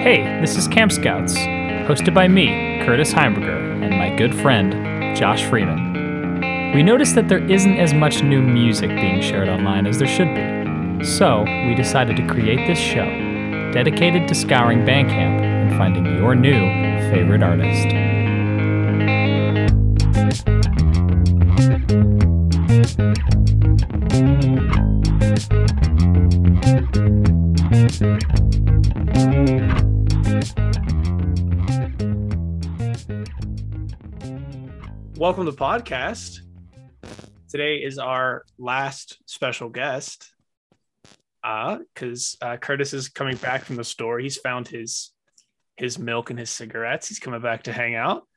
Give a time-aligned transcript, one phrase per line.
[0.00, 5.42] Hey, this is Camp Scouts, hosted by me, Curtis Heimberger, and my good friend, Josh
[5.44, 6.72] Freeman.
[6.72, 10.32] We noticed that there isn't as much new music being shared online as there should
[10.36, 13.06] be, so we decided to create this show
[13.72, 16.60] dedicated to scouring Bandcamp and finding your new
[17.10, 17.88] favorite artist.
[35.18, 36.42] Welcome to the podcast.
[37.48, 40.32] Today is our last special guest.
[41.42, 44.20] Uh, because uh, Curtis is coming back from the store.
[44.20, 45.10] He's found his
[45.76, 47.08] his milk and his cigarettes.
[47.08, 48.28] He's coming back to hang out.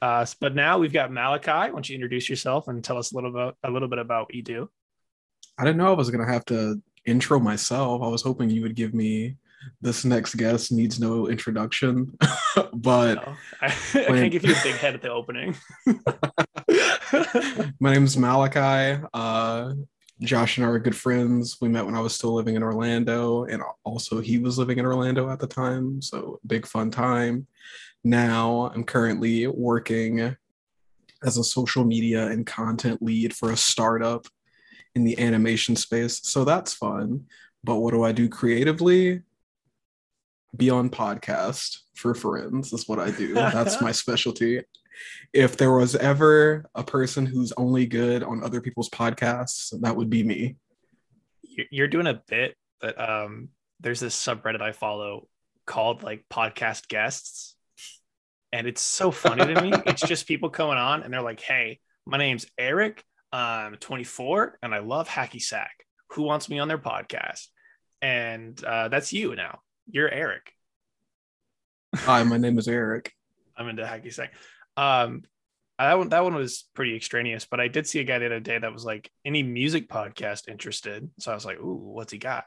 [0.00, 1.50] Uh, but now we've got Malachi.
[1.50, 4.28] Why don't you introduce yourself and tell us a little bit a little bit about
[4.28, 4.70] what you do?
[5.58, 8.00] I didn't know I was gonna have to intro myself.
[8.00, 9.36] I was hoping you would give me
[9.80, 12.16] this next guest needs no introduction,
[12.72, 15.56] but No, I, I can't give you a big head at the opening.
[17.80, 19.02] my name's Malachi.
[19.12, 19.74] Uh,
[20.20, 21.58] Josh and I are good friends.
[21.60, 24.86] We met when I was still living in Orlando, and also he was living in
[24.86, 26.00] Orlando at the time.
[26.00, 27.46] So big fun time.
[28.04, 30.36] Now I'm currently working
[31.24, 34.26] as a social media and content lead for a startup
[34.94, 36.20] in the animation space.
[36.22, 37.26] So that's fun.
[37.64, 39.22] But what do I do creatively?
[40.56, 43.34] Be on podcast for friends is what I do.
[43.34, 44.60] That's my specialty.
[45.32, 50.10] If there was ever a person who's only good on other people's podcasts, that would
[50.10, 50.56] be me.
[51.42, 53.48] You- You're doing a bit, but um,
[53.80, 55.28] there's this subreddit I follow
[55.66, 57.56] called like podcast guests,
[58.52, 59.72] and it's so funny to me.
[59.86, 63.02] It's just people coming on and they're like, "Hey, my name's Eric.
[63.32, 65.86] I'm 24 and I love hacky sack.
[66.10, 67.46] Who wants me on their podcast?"
[68.02, 69.60] And uh, that's you now.
[69.90, 70.52] You're Eric.
[71.94, 73.12] Hi, my name is Eric.
[73.56, 74.32] I'm into hacky sack.
[74.76, 75.22] Um,
[75.78, 78.40] that one that one was pretty extraneous, but I did see a guy the other
[78.40, 82.18] day that was like, "Any music podcast interested?" So I was like, "Ooh, what's he
[82.18, 82.44] got?"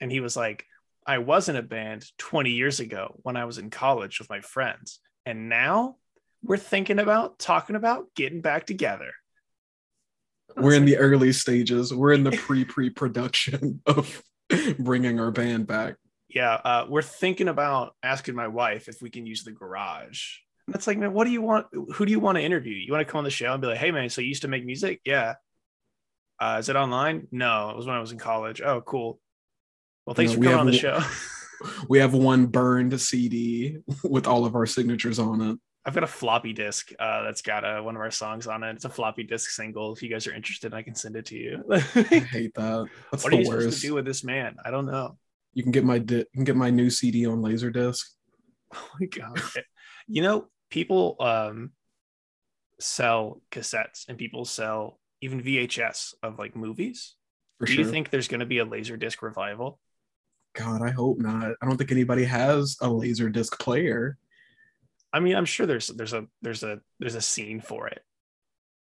[0.00, 0.66] And he was like,
[1.06, 4.40] "I was in a band 20 years ago when I was in college with my
[4.40, 5.96] friends, and now
[6.42, 9.12] we're thinking about talking about getting back together."
[10.56, 11.94] We're in like, the early stages.
[11.94, 14.22] We're in the pre pre production of
[14.78, 15.96] bringing our band back.
[16.36, 20.34] Yeah, uh, we're thinking about asking my wife if we can use the garage.
[20.66, 21.66] And that's like, man, what do you want?
[21.72, 22.74] Who do you want to interview?
[22.74, 24.42] You want to come on the show and be like, hey, man, so you used
[24.42, 25.00] to make music?
[25.06, 25.36] Yeah.
[26.38, 27.26] Uh, is it online?
[27.32, 28.60] No, it was when I was in college.
[28.60, 29.18] Oh, cool.
[30.04, 31.00] Well, thanks No, for coming on the show.
[31.88, 35.58] We have one burned CD with all of our signatures on it.
[35.86, 38.72] I've got a floppy disk uh, that's got uh, one of our songs on it.
[38.72, 39.94] It's a floppy disk single.
[39.94, 41.64] If you guys are interested, I can send it to you.
[41.70, 42.90] I hate that.
[43.10, 44.56] That's are the you supposed to do with this man?
[44.62, 45.16] I don't know.
[45.56, 48.04] You can get my di- you can get my new CD on Laserdisc.
[48.74, 49.40] Oh my god.
[50.08, 51.70] you know, people um
[52.78, 57.14] sell cassettes and people sell even VHS of like movies.
[57.58, 57.84] For Do sure.
[57.84, 59.78] you think there's going to be a Laserdisc revival?
[60.54, 61.52] God, I hope not.
[61.62, 64.18] I don't think anybody has a Laserdisc player.
[65.12, 68.02] I mean, I'm sure there's there's a there's a there's a scene for it.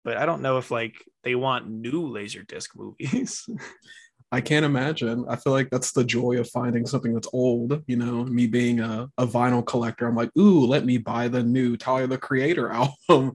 [0.03, 3.47] But I don't know if like they want new Laserdisc movies.
[4.35, 5.23] I can't imagine.
[5.29, 7.81] I feel like that's the joy of finding something that's old.
[7.87, 11.41] You know, me being a, a vinyl collector, I'm like, ooh, let me buy the
[11.41, 12.69] new Tyler the Creator
[13.09, 13.31] album.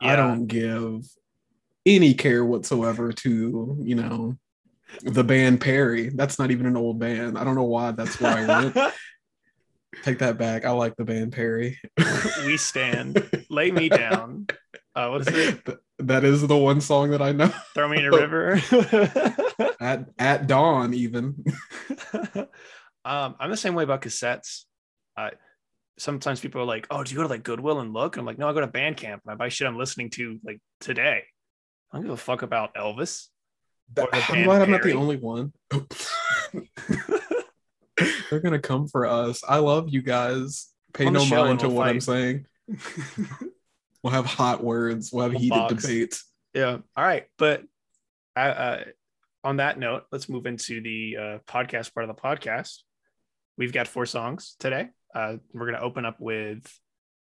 [0.00, 1.02] I don't give
[1.84, 4.36] any care whatsoever to, you know,
[5.02, 6.10] the band Perry.
[6.10, 7.36] That's not even an old band.
[7.36, 8.94] I don't know why that's where I went.
[10.04, 10.64] Take that back.
[10.64, 11.80] I like the band Perry.
[12.46, 13.28] we stand.
[13.50, 14.46] Lay me down.
[14.94, 15.68] Uh, what is it?
[16.00, 17.52] Th- that is the one song that I know.
[17.74, 18.60] Throw me in a river.
[19.80, 21.44] At at dawn, even.
[23.04, 24.64] um, I'm the same way about cassettes.
[25.16, 25.30] Uh,
[25.98, 28.26] sometimes people are like, "Oh, do you go to like Goodwill and look?" And I'm
[28.26, 31.22] like, "No, I go to Bandcamp and I buy shit I'm listening to like today."
[31.92, 33.28] I don't give a fuck about Elvis.
[33.94, 35.52] The I'm glad I'm not the only one.
[38.30, 39.42] They're gonna come for us.
[39.48, 40.68] I love you guys.
[40.92, 42.46] Pay On no mind to we'll what I'm saying.
[44.02, 45.10] We'll have hot words.
[45.12, 45.82] We'll have We'll heated box.
[45.82, 46.24] debates.
[46.54, 46.78] yeah.
[46.96, 47.62] All right, but
[48.36, 48.84] uh, uh,
[49.44, 52.78] on that note, let's move into the uh, podcast part of the podcast.
[53.58, 54.88] We've got four songs today.
[55.14, 56.66] Uh, we're gonna open up with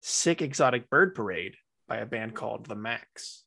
[0.02, 1.56] "Sick Exotic Bird Parade"
[1.88, 3.44] by a band called The Max.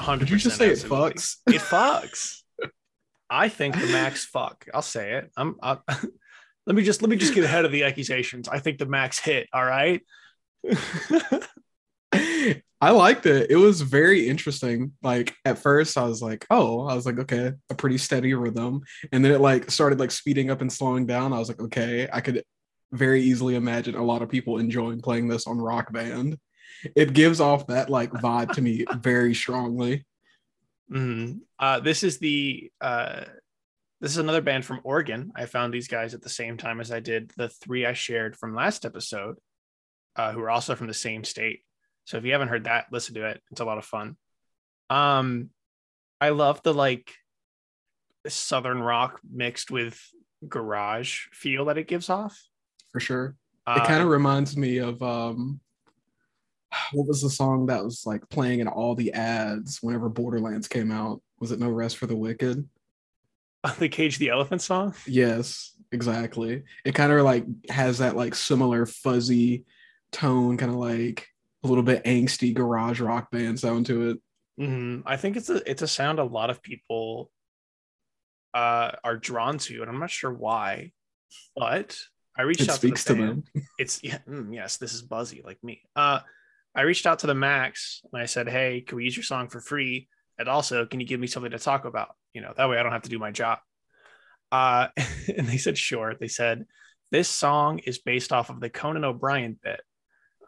[0.05, 0.25] hundred.
[0.25, 1.37] Did you just say it fucks?
[1.47, 2.41] It fucks.
[3.29, 4.65] I think the max fuck.
[4.73, 5.31] I'll say it.
[5.35, 5.55] I'm.
[5.61, 5.77] I,
[6.67, 8.47] let me just let me just get ahead of the accusations.
[8.47, 9.47] I think the max hit.
[9.51, 10.01] All right.
[12.81, 13.49] I liked it.
[13.49, 14.91] It was very interesting.
[15.01, 18.81] Like at first, I was like, "Oh," I was like, "Okay, a pretty steady rhythm,"
[19.11, 21.33] and then it like started like speeding up and slowing down.
[21.33, 22.43] I was like, "Okay, I could
[22.91, 26.37] very easily imagine a lot of people enjoying playing this on Rock Band."
[26.95, 30.05] It gives off that like vibe to me very strongly.
[30.91, 31.39] Mhm.
[31.57, 33.25] Uh, this is the uh,
[34.01, 35.31] this is another band from Oregon.
[35.35, 38.35] I found these guys at the same time as I did the three I shared
[38.35, 39.37] from last episode,
[40.15, 41.61] uh, who are also from the same state.
[42.03, 43.41] So if you haven't heard that, listen to it.
[43.51, 44.17] It's a lot of fun.
[44.89, 45.49] Um,
[46.21, 47.11] I love the like
[48.27, 49.99] southern rock mixed with
[50.47, 52.39] garage feel that it gives off.
[52.91, 53.35] For sure.
[53.65, 55.59] Uh, it kind of reminds me of um
[56.91, 60.91] what was the song that was like playing in all the ads whenever Borderlands came
[60.91, 61.21] out?
[61.39, 62.67] Was it No Rest for the Wicked?
[63.79, 64.93] the Cage the Elephant song.
[65.07, 66.63] Yes, exactly.
[66.83, 69.65] It kind of like has that like similar fuzzy
[70.11, 71.27] tone, kind of like
[71.63, 74.17] a little bit angsty garage rock band sound to it.
[74.59, 75.01] Mhm.
[75.05, 77.31] I think it's a it's a sound a lot of people
[78.53, 80.91] uh, are drawn to, and I'm not sure why,
[81.55, 81.97] but
[82.37, 83.43] I reached It out speaks to to the band.
[83.53, 83.63] them.
[83.79, 85.81] It's yeah, mm, yes, this is buzzy like me.
[85.95, 86.19] Uh,
[86.75, 89.47] I reached out to the Max and I said, "Hey, can we use your song
[89.47, 90.09] for free?
[90.37, 92.09] And also, can you give me something to talk about?
[92.33, 93.59] You know, that way I don't have to do my job."
[94.51, 94.87] Uh,
[95.37, 96.65] and they said, "Sure." They said,
[97.11, 99.81] "This song is based off of the Conan O'Brien bit.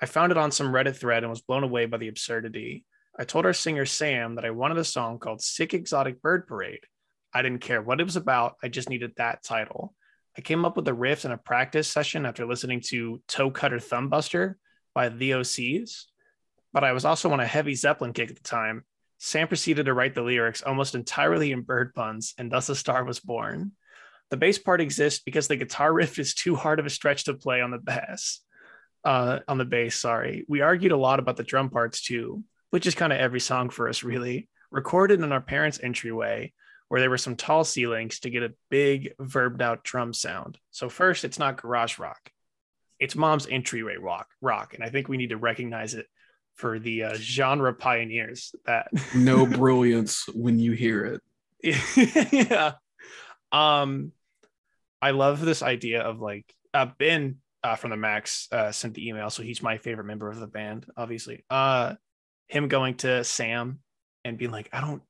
[0.01, 2.85] I found it on some Reddit thread and was blown away by the absurdity.
[3.17, 6.85] I told our singer Sam that I wanted a song called Sick Exotic Bird Parade.
[7.33, 9.95] I didn't care what it was about, I just needed that title.
[10.37, 13.79] I came up with the riff in a practice session after listening to Toe Cutter
[13.79, 14.57] Thumb Buster
[14.93, 16.05] by the OCs,
[16.73, 18.83] but I was also on a heavy Zeppelin kick at the time.
[19.19, 23.03] Sam proceeded to write the lyrics almost entirely in bird puns, and thus a star
[23.03, 23.71] was born.
[24.29, 27.33] The bass part exists because the guitar riff is too hard of a stretch to
[27.33, 28.41] play on the bass
[29.03, 29.95] uh, on the bass.
[29.95, 30.45] Sorry.
[30.47, 33.69] We argued a lot about the drum parts too, which is kind of every song
[33.69, 34.49] for us, really.
[34.69, 36.53] Recorded in our parents' entryway,
[36.89, 40.57] where there were some tall ceilings to get a big, verbed out drum sound.
[40.71, 42.31] So, first, it's not garage rock,
[42.99, 44.73] it's mom's entryway rock, rock.
[44.73, 46.05] And I think we need to recognize it
[46.57, 51.21] for the uh, genre pioneers that No brilliance when you hear it.
[52.31, 52.73] yeah.
[53.51, 54.11] Um,
[55.01, 59.07] I love this idea of like uh, Ben uh, from the Max uh, sent the
[59.07, 61.45] email, so he's my favorite member of the band, obviously.
[61.49, 61.95] Uh,
[62.47, 63.79] him going to Sam
[64.23, 65.01] and being like, "I don't,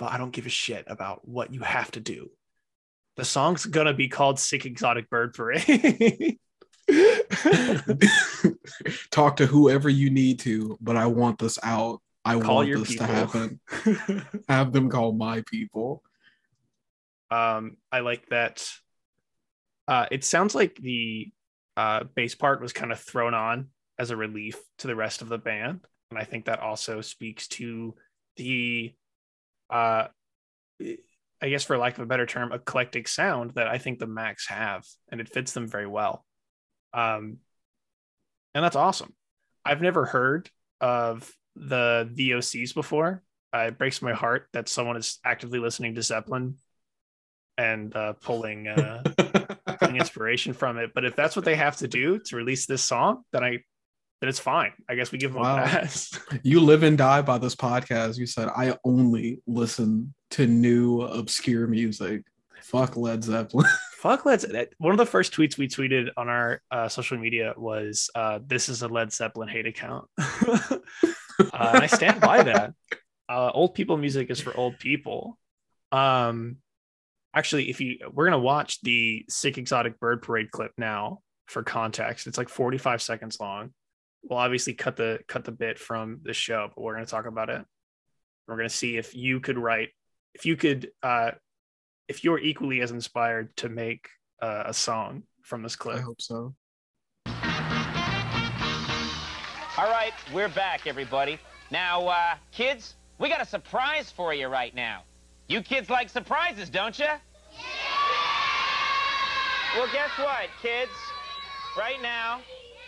[0.00, 2.30] I don't give a shit about what you have to do.
[3.16, 6.38] The song's gonna be called Sick Exotic Bird Parade."
[9.10, 12.00] Talk to whoever you need to, but I want this out.
[12.24, 13.06] I Call want this people.
[13.06, 13.60] to happen.
[14.48, 16.02] Have them call my people.
[17.30, 18.66] um, I like that.
[19.86, 21.30] Uh, it sounds like the
[21.76, 25.28] uh, bass part was kind of thrown on as a relief to the rest of
[25.28, 27.94] the band, and I think that also speaks to
[28.36, 28.94] the,
[29.68, 30.06] uh,
[30.80, 34.48] I guess for lack of a better term, eclectic sound that I think the Max
[34.48, 36.24] have, and it fits them very well.
[36.94, 37.38] Um,
[38.54, 39.12] and that's awesome.
[39.64, 40.48] I've never heard
[40.80, 43.22] of the VOCs before.
[43.54, 46.56] Uh, it breaks my heart that someone is actively listening to Zeppelin
[47.56, 49.02] and uh, pulling uh,
[49.78, 50.90] pulling inspiration from it.
[50.94, 53.58] But if that's what they have to do to release this song, then I
[54.20, 54.72] then it's fine.
[54.88, 55.62] I guess we give them Wow.
[55.62, 56.18] a pass.
[56.42, 58.18] you live and die by this podcast.
[58.18, 62.22] You said I only listen to new obscure music.
[62.62, 63.66] Fuck Led Zeppelin.
[64.04, 64.68] Fuck Led.
[64.76, 68.68] One of the first tweets we tweeted on our uh, social media was, uh, "This
[68.68, 70.78] is a Led Zeppelin hate account," uh,
[71.50, 72.74] I stand by that.
[73.30, 75.38] Uh, old people music is for old people.
[75.90, 76.58] Um,
[77.34, 82.26] actually, if you we're gonna watch the Sick Exotic Bird Parade clip now for context.
[82.26, 83.70] It's like 45 seconds long.
[84.22, 87.48] We'll obviously cut the cut the bit from the show, but we're gonna talk about
[87.48, 87.64] it.
[88.46, 89.92] We're gonna see if you could write,
[90.34, 91.30] if you could, uh,
[92.08, 94.08] if you're equally as inspired to make
[94.42, 95.96] uh, a song from this clip.
[95.96, 96.54] I hope so.
[99.76, 101.38] All right, we're back, everybody.
[101.70, 105.02] Now, uh, kids, we got a surprise for you right now.
[105.48, 107.04] You kids like surprises, don't you?
[107.06, 107.20] Yeah!
[109.76, 110.92] Well, guess what, kids?
[111.76, 112.40] Right now,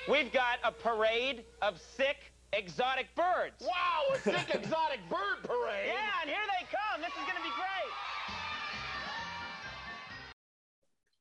[0.08, 3.62] we've got a parade of sick, exotic birds.
[3.62, 5.88] Wow, a sick exotic bird parade.
[5.88, 7.00] Yeah, and here they come.
[7.00, 8.05] This is going to be great.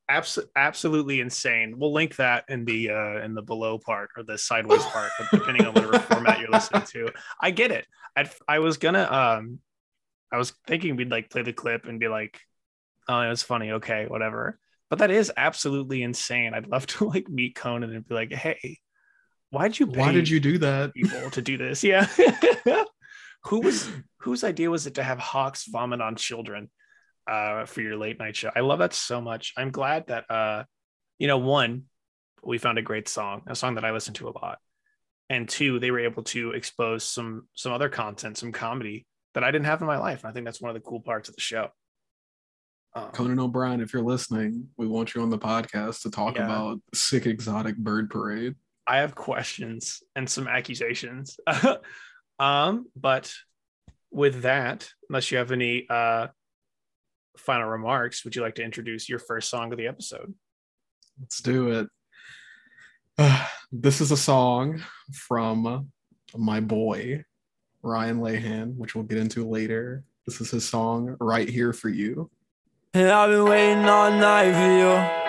[0.07, 1.75] Abs- absolutely insane.
[1.77, 5.65] We'll link that in the uh in the below part or the sideways part, depending
[5.65, 7.09] on whatever format you're listening to.
[7.41, 7.85] I get it.
[8.15, 9.59] I I was gonna um
[10.31, 12.39] I was thinking we'd like play the clip and be like,
[13.07, 14.59] oh, it was funny, okay, whatever.
[14.89, 16.53] But that is absolutely insane.
[16.53, 18.77] I'd love to like meet Conan and be like, hey,
[19.50, 20.93] why'd you Why did you do that?
[20.93, 21.83] people to do this?
[21.83, 22.07] Yeah.
[23.45, 26.69] Who was whose idea was it to have hawks vomit on children
[27.27, 28.51] uh, for your late night show?
[28.55, 29.53] I love that so much.
[29.58, 30.63] I'm glad that uh,
[31.17, 31.84] you know, one,
[32.44, 34.60] we found a great song, a song that I listen to a lot,
[35.29, 39.51] and two, they were able to expose some some other content, some comedy that I
[39.51, 40.24] didn't have in my life.
[40.24, 41.70] And I think that's one of the cool parts of the show.
[42.96, 46.46] Um, Conan O'Brien, if you're listening, we want you on the podcast to talk Yeah.
[46.46, 48.55] about sick exotic bird parade.
[48.88, 51.38] I have questions and some accusations.
[52.39, 53.34] um, but
[54.12, 56.27] with that, unless you have any uh
[57.38, 60.34] final remarks, would you like to introduce your first song of the episode?
[61.20, 61.88] Let's do it.
[63.18, 65.89] Uh, this is a song from
[66.36, 67.24] my boy,
[67.82, 70.04] Ryan Lehan, which we'll get into later.
[70.25, 72.30] This is his song, Right Here for You.
[72.94, 75.25] And I've been waiting all night for you.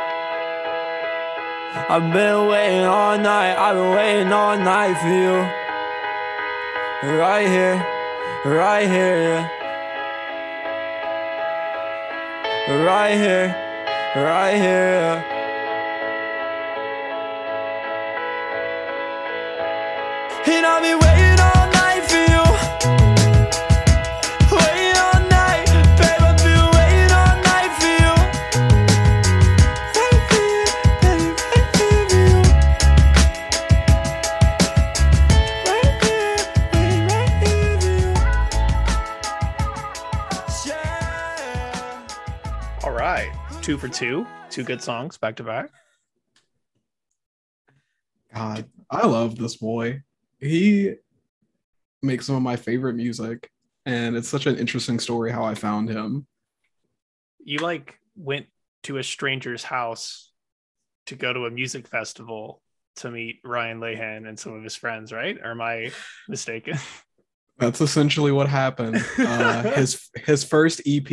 [1.89, 3.57] I've been waiting all night.
[3.57, 5.67] I've been waiting all night for you.
[7.19, 7.87] Right here,
[8.45, 9.56] right here.
[12.68, 13.54] Right here,
[14.16, 15.25] right here.
[20.49, 21.25] And I've been waiting
[43.66, 45.70] two for two, two good songs back to back.
[48.32, 50.02] God, I love this boy.
[50.38, 50.94] He
[52.00, 53.50] makes some of my favorite music,
[53.85, 56.28] and it's such an interesting story how I found him.
[57.42, 58.46] You like went
[58.85, 60.30] to a stranger's house
[61.06, 62.62] to go to a music festival
[62.96, 65.38] to meet Ryan Lehan and some of his friends, right?
[65.42, 65.90] Or am I
[66.28, 66.78] mistaken?
[67.58, 69.04] That's essentially what happened.
[69.18, 71.11] Uh, his his first EP,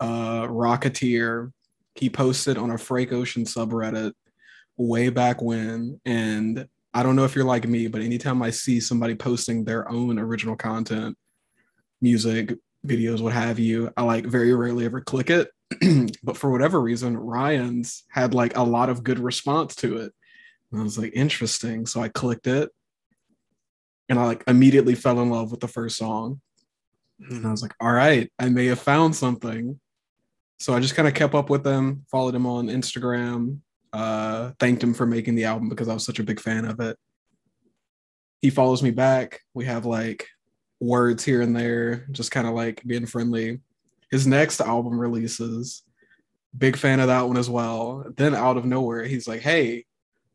[0.00, 1.52] uh, Rocketeer,
[1.94, 4.12] he posted on a Frank Ocean subreddit
[4.76, 8.80] way back when, and I don't know if you're like me, but anytime I see
[8.80, 11.16] somebody posting their own original content,
[12.00, 12.54] music,
[12.86, 15.50] videos, what have you, I like very rarely ever click it.
[16.22, 20.12] but for whatever reason, Ryan's had like a lot of good response to it.
[20.70, 21.86] And I was like, interesting.
[21.86, 22.70] So I clicked it
[24.08, 26.40] and I like immediately fell in love with the first song.
[27.18, 29.80] And I was like, all right, I may have found something.
[30.58, 33.60] So I just kind of kept up with them, followed him on Instagram,
[33.92, 36.80] uh, thanked him for making the album because I was such a big fan of
[36.80, 36.96] it.
[38.40, 39.40] He follows me back.
[39.54, 40.26] We have like
[40.80, 43.60] words here and there, just kind of like being friendly.
[44.10, 45.82] His next album releases.
[46.56, 48.04] Big fan of that one as well.
[48.16, 49.84] Then out of nowhere, he's like, hey,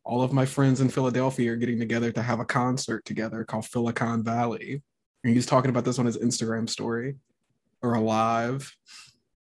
[0.04, 3.66] all of my friends in Philadelphia are getting together to have a concert together called
[3.66, 4.82] Philicon Valley.
[5.24, 7.16] And he's talking about this on his Instagram story
[7.82, 8.76] or a live.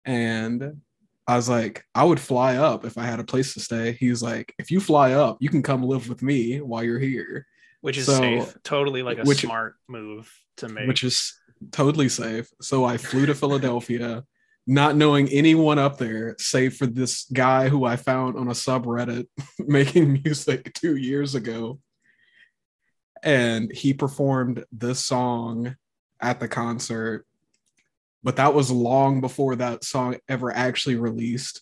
[0.07, 0.81] And
[1.27, 3.91] I was like, I would fly up if I had a place to stay.
[3.99, 7.45] He's like, if you fly up, you can come live with me while you're here,
[7.81, 8.57] Which is So- safe.
[8.63, 10.87] Totally like a which- smart move to make.
[10.87, 11.37] which is
[11.71, 12.47] totally safe.
[12.61, 14.23] So I flew to Philadelphia,
[14.65, 19.25] not knowing anyone up there, save for this guy who I found on a subreddit
[19.59, 21.79] making music two years ago.
[23.23, 25.75] And he performed this song
[26.21, 27.25] at the concert,
[28.23, 31.61] but that was long before that song ever actually released.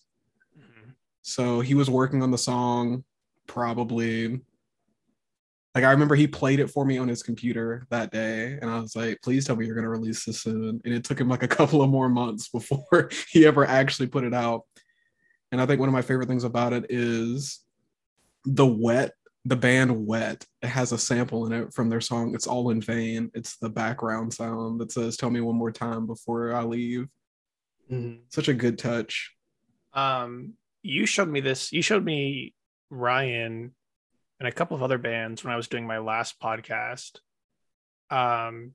[0.58, 0.94] Mhm.
[1.22, 3.04] So he was working on the song
[3.48, 4.42] probably
[5.76, 8.80] like I remember he played it for me on his computer that day and I
[8.80, 10.82] was like, please tell me you're gonna release this soon.
[10.86, 14.24] And it took him like a couple of more months before he ever actually put
[14.24, 14.64] it out.
[15.52, 17.60] And I think one of my favorite things about it is
[18.46, 19.12] the wet,
[19.46, 20.46] the band wet.
[20.62, 23.30] It has a sample in it from their song It's All in Vain.
[23.36, 27.08] It's the background sound that says, Tell me one more time before I leave.
[28.30, 29.32] Such a good touch.
[29.94, 32.54] um you showed me this you showed me
[32.90, 33.74] ryan
[34.40, 37.20] and a couple of other bands when i was doing my last podcast
[38.10, 38.72] um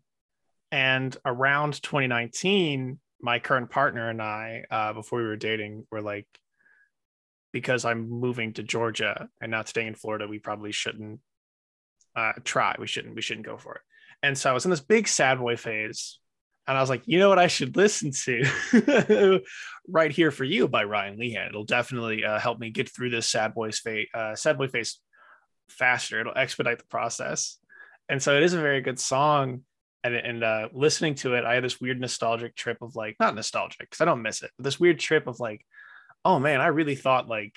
[0.73, 6.27] and around 2019 my current partner and i uh before we were dating were like
[7.53, 11.21] because i'm moving to georgia and not staying in florida we probably shouldn't
[12.17, 13.83] uh try we shouldn't we shouldn't go for it
[14.23, 16.21] and so i was in this big sad boy phase
[16.71, 19.41] and I was like, you know what, I should listen to
[19.89, 21.49] "Right Here for You" by Ryan Lehan.
[21.49, 25.01] It'll definitely uh, help me get through this sad boy's face, uh, sad boy phase
[25.69, 26.21] faster.
[26.21, 27.59] It'll expedite the process,
[28.09, 29.63] and so it is a very good song.
[30.05, 33.35] And, and uh, listening to it, I had this weird nostalgic trip of like, not
[33.35, 35.67] nostalgic because I don't miss it, but this weird trip of like,
[36.25, 37.57] oh man, I really thought like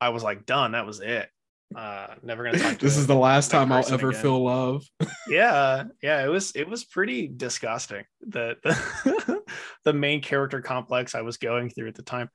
[0.00, 0.72] I was like done.
[0.72, 1.28] That was it.
[1.74, 4.22] Uh, never gonna talk to this is the last time I'll ever again.
[4.22, 4.84] feel love.
[5.28, 9.42] yeah yeah it was it was pretty disgusting the the,
[9.84, 12.28] the main character complex i was going through at the time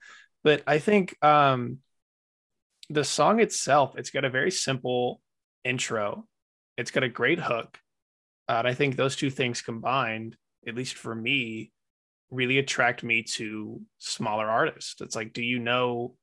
[0.45, 1.79] but i think um
[2.89, 5.19] the song itself it's got a very simple
[5.65, 6.25] intro
[6.77, 7.77] it's got a great hook
[8.47, 11.73] uh, and i think those two things combined at least for me
[12.31, 16.15] really attract me to smaller artists it's like do you know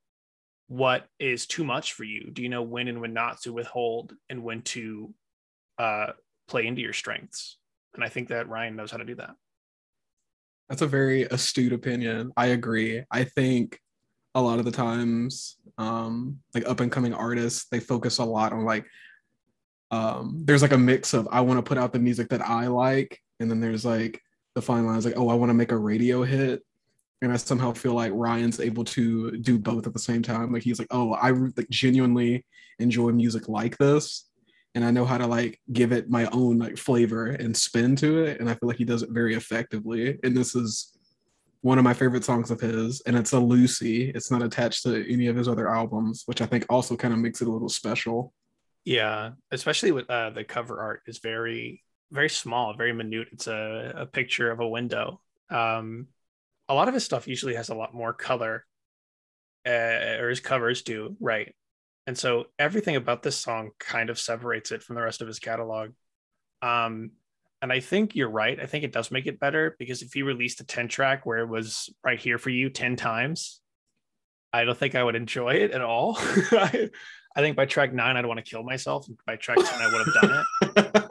[0.68, 4.14] what is too much for you do you know when and when not to withhold
[4.30, 5.12] and when to
[5.78, 6.12] uh
[6.52, 7.56] play into your strengths.
[7.94, 9.34] And I think that Ryan knows how to do that.
[10.68, 12.30] That's a very astute opinion.
[12.36, 13.02] I agree.
[13.10, 13.78] I think
[14.34, 18.52] a lot of the times, um, like up and coming artists, they focus a lot
[18.52, 18.86] on like,
[19.90, 22.66] um, there's like a mix of I want to put out the music that I
[22.66, 24.20] like, and then there's like
[24.54, 26.62] the fine lines like, oh, I want to make a radio hit.
[27.22, 30.52] And I somehow feel like Ryan's able to do both at the same time.
[30.52, 32.44] Like he's like, oh, I like genuinely
[32.80, 34.28] enjoy music like this,
[34.74, 38.24] and I know how to like give it my own like flavor and spin to
[38.24, 38.40] it.
[38.40, 40.18] And I feel like he does it very effectively.
[40.24, 40.98] And this is
[41.60, 44.10] one of my favorite songs of his, and it's a loosie.
[44.16, 47.20] It's not attached to any of his other albums, which I think also kind of
[47.20, 48.32] makes it a little special.
[48.84, 53.28] Yeah, especially with uh, the cover art is very, very small, very minute.
[53.32, 55.20] It's a, a picture of a window.
[55.50, 56.08] Um,
[56.68, 58.64] a lot of his stuff usually has a lot more color,
[59.66, 61.54] uh, or his covers do, right?
[62.06, 65.38] And so everything about this song kind of separates it from the rest of his
[65.38, 65.90] catalog.
[66.60, 67.12] Um,
[67.60, 68.58] and I think you're right.
[68.60, 71.38] I think it does make it better because if he released a 10 track where
[71.38, 73.60] it was right here for you 10 times,
[74.52, 76.16] I don't think I would enjoy it at all.
[76.20, 76.90] I,
[77.36, 79.06] think by track nine, I'd want to kill myself.
[79.26, 80.46] By track 10, I would have done it.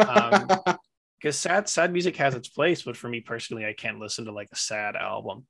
[0.02, 0.78] Um,
[1.22, 4.32] Because sad, sad music has its place, but for me personally, I can't listen to
[4.32, 5.46] like a sad album.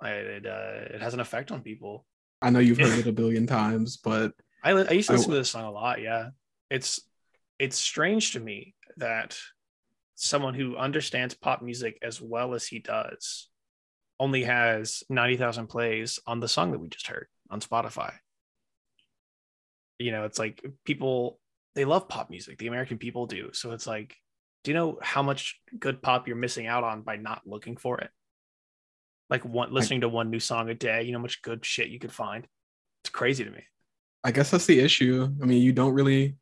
[0.00, 2.06] I, it, uh, it has an effect on people.
[2.40, 5.36] I know you've heard it a billion times, but I, I used to listen to
[5.36, 6.00] this song a lot.
[6.00, 6.30] Yeah,
[6.70, 7.00] it's
[7.58, 9.38] it's strange to me that
[10.14, 13.48] someone who understands pop music as well as he does
[14.18, 18.14] only has ninety thousand plays on the song that we just heard on Spotify.
[19.98, 21.40] You know, it's like people
[21.74, 22.58] they love pop music.
[22.58, 23.50] The American people do.
[23.52, 24.16] So it's like,
[24.64, 27.98] do you know how much good pop you're missing out on by not looking for
[28.00, 28.10] it?
[29.30, 31.02] Like one listening to one new song a day.
[31.02, 32.46] You know how much good shit you could find.
[33.02, 33.62] It's crazy to me.
[34.24, 35.28] I guess that's the issue.
[35.42, 36.36] I mean, you don't really.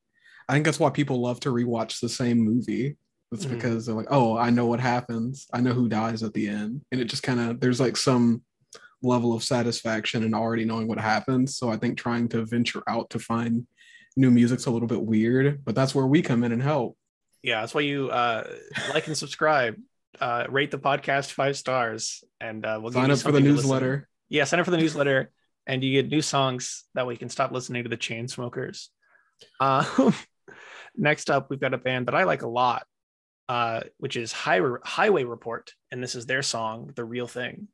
[0.48, 2.96] I think that's why people love to rewatch the same movie.
[3.32, 3.50] It's Mhm.
[3.50, 5.46] because they're like, oh, I know what happens.
[5.52, 8.42] I know who dies at the end, and it just kind of there's like some
[9.02, 11.56] level of satisfaction in already knowing what happens.
[11.56, 13.66] So I think trying to venture out to find
[14.16, 16.96] new music's a little bit weird, but that's where we come in and help.
[17.42, 18.46] Yeah that's why you uh
[18.94, 19.76] like and subscribe
[20.20, 23.40] uh rate the podcast five stars and uh we'll give Sign you up for the
[23.40, 24.08] to listen- newsletter.
[24.28, 25.30] yeah sign up for the newsletter
[25.66, 28.88] and you get new songs that way you can stop listening to the Chainsmokers
[29.60, 30.12] uh
[30.96, 32.86] next up we've got a band that i like a lot
[33.48, 37.68] uh which is highway highway report and this is their song the real thing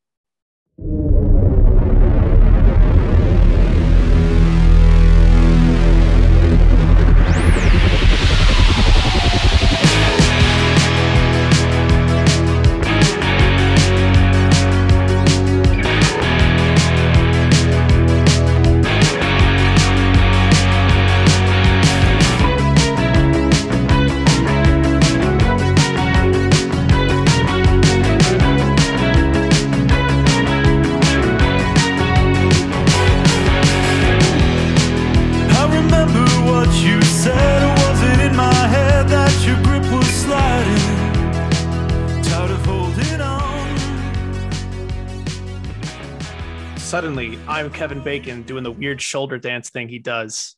[46.99, 50.57] suddenly i'm kevin bacon doing the weird shoulder dance thing he does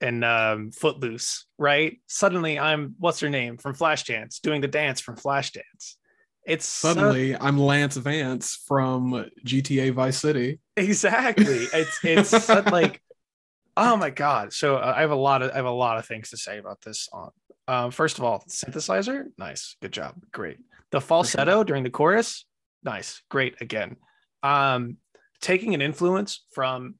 [0.00, 1.98] in um, footloose right?
[2.06, 3.56] Suddenly i'm what's her name?
[3.56, 5.96] From flashdance doing the dance from flashdance.
[6.46, 10.60] It's so- Suddenly, I'm Lance Vance from GTA Vice City.
[10.76, 11.66] exactly.
[11.72, 13.00] It's it's like
[13.76, 14.52] oh my god.
[14.52, 16.58] So uh, i have a lot of i have a lot of things to say
[16.58, 17.30] about this song.
[17.66, 19.24] Um first of all synthesizer?
[19.36, 19.74] Nice.
[19.82, 20.14] Good job.
[20.32, 20.58] Great.
[20.92, 22.44] The falsetto during the chorus?
[22.84, 23.20] Nice.
[23.28, 23.96] Great again.
[24.44, 24.96] Um
[25.42, 26.94] taking an influence from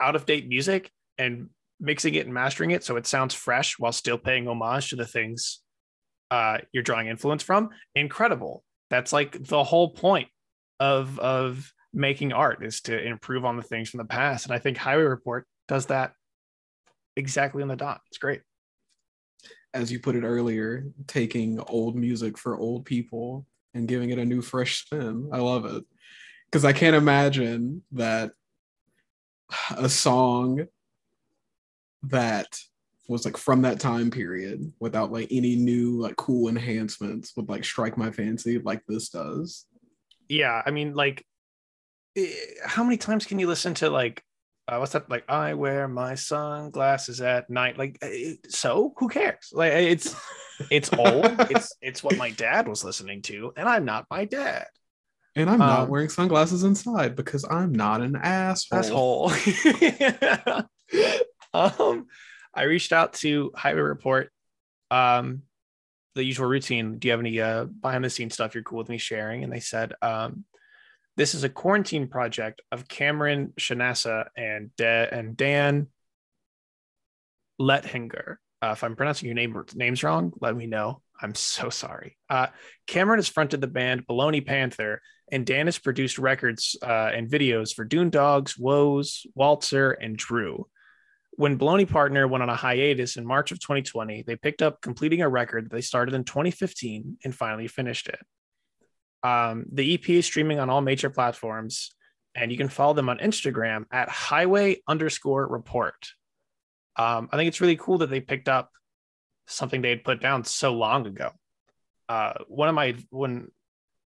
[0.00, 3.92] out of date music and mixing it and mastering it so it sounds fresh while
[3.92, 5.60] still paying homage to the things
[6.30, 10.28] uh you're drawing influence from incredible That's like the whole point
[10.80, 14.46] of of making art is to improve on the things from the past.
[14.46, 16.12] And I think Highway Report does that
[17.16, 18.00] exactly on the dot.
[18.08, 18.40] It's great.
[19.74, 24.24] As you put it earlier, taking old music for old people and giving it a
[24.24, 25.30] new fresh spin.
[25.32, 25.84] I love it.
[26.52, 28.32] Because I can't imagine that
[29.74, 30.66] a song
[32.04, 32.58] that
[33.08, 37.64] was like from that time period without like any new like cool enhancements would like
[37.64, 39.66] strike my fancy like this does.
[40.28, 41.24] Yeah, I mean, like,
[42.16, 42.32] eh,
[42.64, 44.22] how many times can you listen to like,
[44.68, 45.10] uh, what's that?
[45.10, 47.76] Like, I wear my sunglasses at night.
[47.76, 49.50] Like, eh, so who cares?
[49.52, 50.14] Like, it's
[50.70, 51.26] it's old.
[51.50, 54.66] it's it's what my dad was listening to, and I'm not my dad.
[55.34, 59.30] And I'm not Um, wearing sunglasses inside because I'm not an asshole.
[59.30, 59.32] asshole.
[61.54, 62.06] um,
[62.54, 64.30] I reached out to Highway Report.
[64.90, 65.42] Um,
[66.14, 66.98] the usual routine.
[66.98, 69.42] Do you have any uh, behind the scenes stuff you're cool with me sharing?
[69.44, 70.44] And they said, um,
[71.16, 75.86] this is a quarantine project of Cameron Shanassa and Da- and Dan
[77.58, 78.36] Lethinger.
[78.60, 81.00] Uh, if I'm pronouncing your name names wrong, let me know.
[81.22, 82.16] I'm so sorry.
[82.28, 82.48] Uh,
[82.86, 87.72] Cameron has fronted the band Baloney Panther, and Dan has produced records uh, and videos
[87.72, 90.66] for Dune Dogs, Woes, Waltzer, and Drew.
[91.36, 95.22] When Baloney Panther went on a hiatus in March of 2020, they picked up completing
[95.22, 98.20] a record that they started in 2015 and finally finished it.
[99.22, 101.94] Um, the EP is streaming on all major platforms,
[102.34, 106.08] and you can follow them on Instagram at highway underscore report.
[106.96, 108.70] Um, I think it's really cool that they picked up
[109.46, 111.30] something they had put down so long ago.
[112.08, 113.48] Uh, one of my when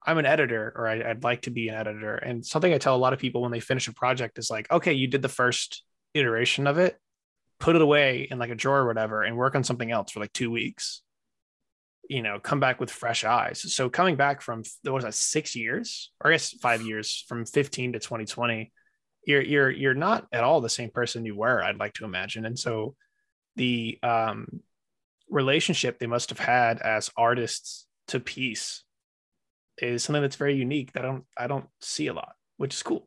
[0.07, 2.95] I'm an editor, or I, I'd like to be an editor, and something I tell
[2.95, 5.29] a lot of people when they finish a project is like, okay, you did the
[5.29, 5.83] first
[6.15, 6.97] iteration of it,
[7.59, 10.21] put it away in like a drawer or whatever, and work on something else for
[10.21, 11.03] like two weeks.
[12.09, 13.75] You know, come back with fresh eyes.
[13.75, 17.45] So coming back from there was that six years, or I guess five years, from
[17.45, 18.73] 15 to 2020,
[19.27, 21.63] you're you're you're not at all the same person you were.
[21.63, 22.95] I'd like to imagine, and so
[23.57, 24.61] the um
[25.29, 28.85] relationship they must have had as artists to peace
[29.79, 32.83] is something that's very unique that I don't I don't see a lot, which is
[32.83, 33.07] cool.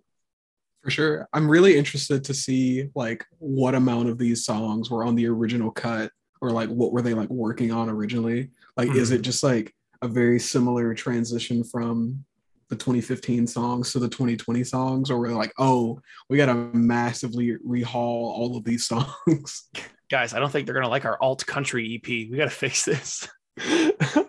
[0.83, 1.27] For sure.
[1.33, 5.71] I'm really interested to see like what amount of these songs were on the original
[5.71, 8.51] cut or like what were they like working on originally?
[8.77, 9.19] Like is mm-hmm.
[9.19, 12.23] it just like a very similar transition from
[12.69, 17.57] the 2015 songs to the 2020 songs or we're like, "Oh, we got to massively
[17.67, 19.69] rehaul all of these songs."
[20.09, 22.07] Guys, I don't think they're gonna like our alt country EP.
[22.07, 23.27] We gotta fix this.
[23.57, 24.27] we got to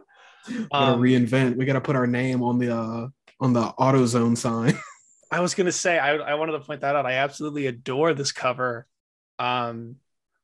[0.73, 1.57] Um, reinvent.
[1.57, 3.09] We got to put our name on the uh
[3.40, 4.79] on the AutoZone sign.
[5.33, 7.07] I was gonna say I, I wanted to point that out.
[7.07, 8.87] I absolutely adore this cover.
[9.38, 9.97] Um,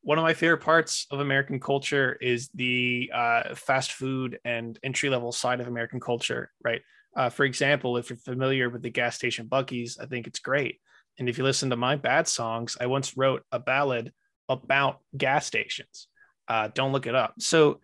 [0.02, 5.10] one of my favorite parts of American culture is the uh, fast food and entry
[5.10, 6.80] level side of American culture, right?
[7.16, 10.80] Uh, for example, if you're familiar with the gas station Buc-ee's, I think it's great.
[11.18, 14.12] And if you listen to my bad songs, I once wrote a ballad
[14.48, 16.08] about gas stations.
[16.48, 17.34] Uh, don't look it up.
[17.38, 17.80] So,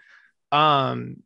[0.50, 1.16] um,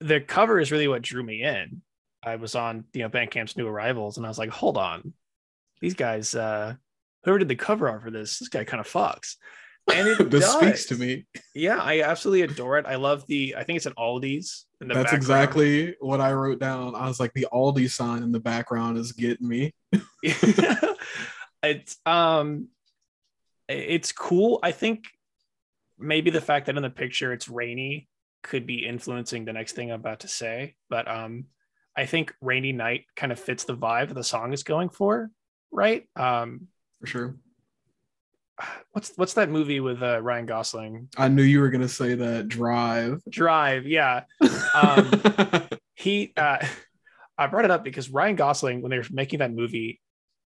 [0.00, 1.80] the cover is really what drew me in.
[2.22, 5.12] I was on, you know, Bandcamp's new arrivals, and I was like, hold on,
[5.80, 6.74] these guys, uh,
[7.22, 9.36] whoever did the cover art for this, this guy kind of fucks.
[9.92, 10.54] And it this does.
[10.54, 11.26] speaks to me.
[11.54, 12.86] Yeah, I absolutely adore it.
[12.86, 13.54] I love the.
[13.56, 14.66] I think it's an Aldi's.
[14.80, 15.22] In the That's background.
[15.22, 16.94] exactly what I wrote down.
[16.94, 19.72] I was like, the Aldi sign in the background is getting me.
[21.62, 22.68] it's um,
[23.68, 24.58] it's cool.
[24.62, 25.04] I think
[25.98, 28.08] maybe the fact that in the picture it's rainy
[28.42, 30.76] could be influencing the next thing I'm about to say.
[30.88, 31.46] But um,
[31.96, 35.30] I think rainy night kind of fits the vibe the song is going for,
[35.70, 36.06] right?
[36.14, 36.68] Um,
[37.00, 37.36] For sure.
[38.92, 41.08] what's what's that movie with uh, Ryan Gosling?
[41.16, 43.22] I knew you were gonna say that drive.
[43.28, 44.22] Drive, yeah.
[44.74, 45.10] Um,
[45.94, 46.64] he uh
[47.38, 50.00] I brought it up because Ryan Gosling, when they were making that movie,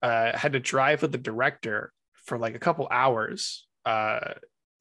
[0.03, 1.93] uh had to drive with the director
[2.25, 4.35] for like a couple hours uh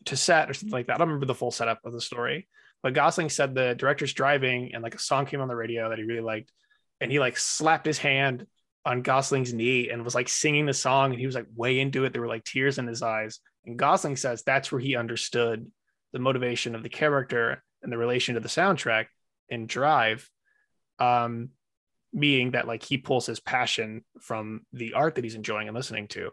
[0.06, 0.95] to set or something like that.
[0.95, 2.47] I don't remember the full setup of the story,
[2.82, 5.97] but Gosling said the director's driving and like a song came on the radio that
[5.97, 6.51] he really liked,
[6.99, 8.45] and he like slapped his hand
[8.86, 12.03] on Gosling's knee and was like singing the song, and he was like way into
[12.03, 12.12] it.
[12.12, 13.39] There were like tears in his eyes.
[13.65, 15.71] And Gosling says that's where he understood
[16.12, 19.06] the motivation of the character and the relation to the soundtrack
[19.47, 20.29] in Drive,
[20.99, 21.49] um,
[22.17, 26.10] being that like he pulls his passion from the art that he's enjoying and listening
[26.10, 26.32] to,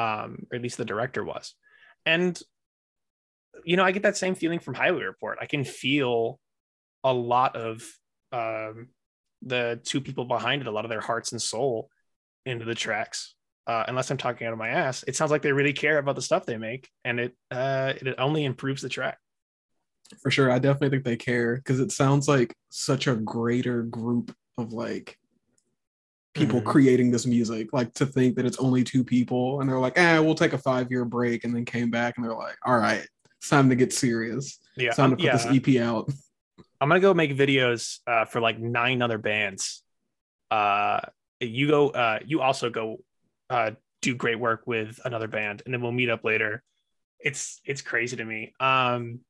[0.00, 1.54] um, or at least the director was.
[2.06, 2.40] And
[3.64, 5.38] you know, I get that same feeling from Highway Report.
[5.40, 6.40] I can feel
[7.04, 7.82] a lot of
[8.32, 8.88] um,
[9.42, 11.90] the two people behind it, a lot of their hearts and soul
[12.46, 13.34] into the tracks.
[13.66, 16.16] Uh, unless I'm talking out of my ass, it sounds like they really care about
[16.16, 19.18] the stuff they make, and it uh, it only improves the track.
[20.22, 20.50] For sure.
[20.50, 25.19] I definitely think they care because it sounds like such a greater group of like
[26.34, 26.66] people Mhm.
[26.66, 27.72] creating this music.
[27.72, 30.58] Like to think that it's only two people and they're like, eh, we'll take a
[30.58, 33.06] five year break and then came back and they're like, all right,
[33.38, 34.58] it's time to get serious.
[34.76, 35.32] Yeah, It's time to put yeah.
[35.36, 36.08] this EP out.
[36.80, 39.82] I'm gonna go make videos uh, for like nine other bands.
[40.50, 41.00] Uh,
[41.40, 41.90] you go.
[41.90, 43.02] Uh, you also go
[43.50, 46.62] uh, do great work with another band, and then we'll meet up later.
[47.18, 48.54] It's it's crazy to me.
[48.60, 49.20] Um,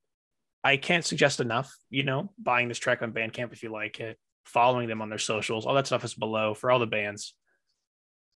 [0.63, 1.75] I can't suggest enough.
[1.89, 5.19] You know, buying this track on Bandcamp if you like it, following them on their
[5.19, 7.35] socials, all that stuff is below for all the bands.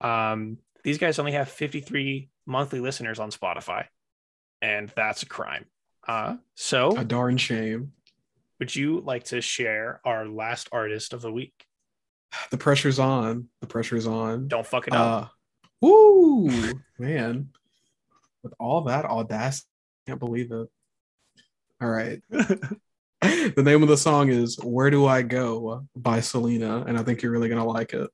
[0.00, 3.86] Um, these guys only have 53 monthly listeners on Spotify,
[4.60, 5.64] and that's a crime.
[6.06, 7.92] Uh, so A darn shame.
[8.58, 11.54] would you like to share our last artist of the week?
[12.50, 13.48] The pressure's on.
[13.60, 14.48] The pressure's on.
[14.48, 15.24] Don't fuck it up.
[15.24, 15.28] Uh,
[15.80, 16.50] woo,
[16.98, 17.48] man.
[18.42, 19.68] With all that audacity,
[20.06, 20.68] I can't believe it.
[21.80, 22.20] All right.
[23.56, 27.22] the name of the song is Where Do I Go by Selena, and I think
[27.22, 28.10] you're really going to like it.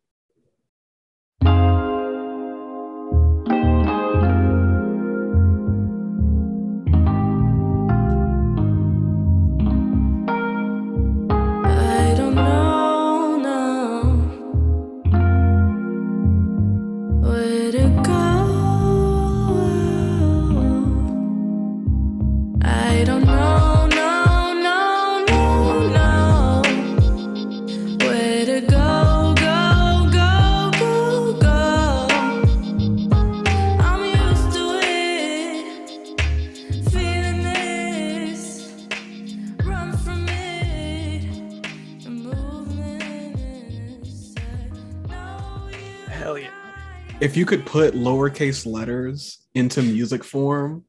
[47.40, 50.85] You could put lowercase letters into music form,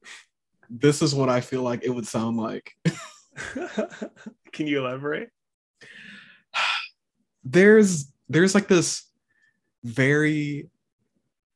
[0.68, 2.70] this is what I feel like it would sound like.
[4.52, 5.30] Can you elaborate?
[7.42, 9.10] there's there's like this
[9.82, 10.68] very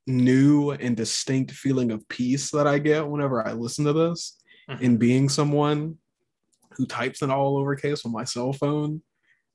[0.07, 4.39] new and distinct feeling of peace that I get whenever I listen to this.
[4.71, 4.81] Mhm.
[4.81, 5.99] And being someone
[6.73, 9.03] who types in all lowercase on my cell phone,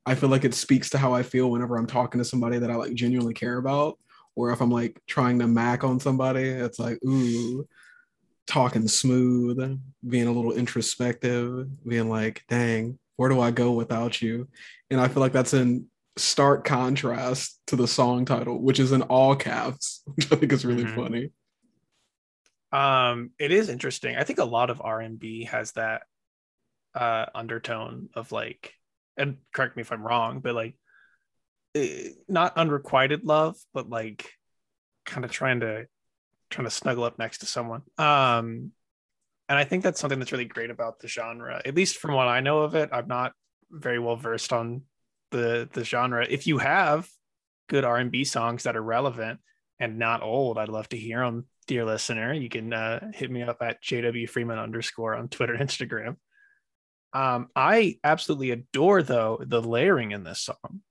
[0.06, 2.70] I feel like it speaks to how I feel whenever I'm talking to somebody that
[2.70, 3.98] I like genuinely care about.
[4.36, 7.68] Or if I'm like trying to mac on somebody, it's like, ooh,
[8.48, 14.48] talking smooth, being a little introspective, being like, dang, where do I go without you?
[14.90, 19.04] And I feel like that's in stark contrast to the song title, which is in
[19.04, 20.88] all caps, which I think is really Mhm.
[20.88, 21.32] funny.
[22.72, 24.16] Um, it is interesting.
[24.16, 26.04] I think a lot of R and B has that
[26.96, 28.76] uh undertone of like,
[29.18, 30.76] and correct me if I'm wrong, but like,
[32.28, 34.30] not unrequited love, but like,
[35.06, 35.86] kind of trying to
[36.50, 37.82] trying to snuggle up next to someone.
[37.98, 38.72] Um,
[39.50, 42.28] and I think that's something that's really great about the genre, at least from what
[42.28, 42.90] I know of it.
[42.92, 43.34] I'm not
[43.70, 44.84] very well versed on
[45.32, 46.26] the the genre.
[46.30, 47.08] If you have
[47.68, 49.40] good R and B songs that are relevant
[49.80, 52.34] and not old, I'd love to hear them, dear listener.
[52.34, 56.18] You can uh, hit me up at JW Freeman underscore on Twitter, and Instagram.
[57.14, 60.82] Um, I absolutely adore though the layering in this song.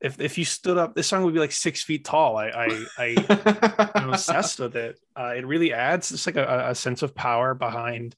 [0.00, 2.36] If if you stood up, this song would be like six feet tall.
[2.36, 5.00] I I, I I'm obsessed with it.
[5.18, 8.14] Uh, it really adds just like a, a sense of power behind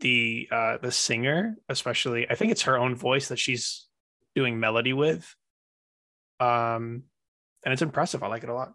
[0.00, 2.30] the uh, the singer, especially.
[2.30, 3.86] I think it's her own voice that she's
[4.34, 5.34] doing melody with.
[6.40, 7.04] Um,
[7.64, 8.22] and it's impressive.
[8.22, 8.72] I like it a lot.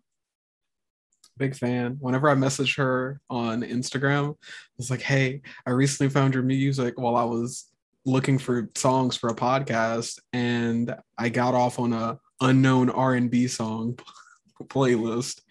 [1.37, 1.97] Big fan.
[1.99, 4.35] Whenever I message her on Instagram, I
[4.77, 7.69] was like, hey, I recently found your music while I was
[8.05, 13.97] looking for songs for a podcast, and I got off on a unknown R&B song
[14.63, 15.41] playlist.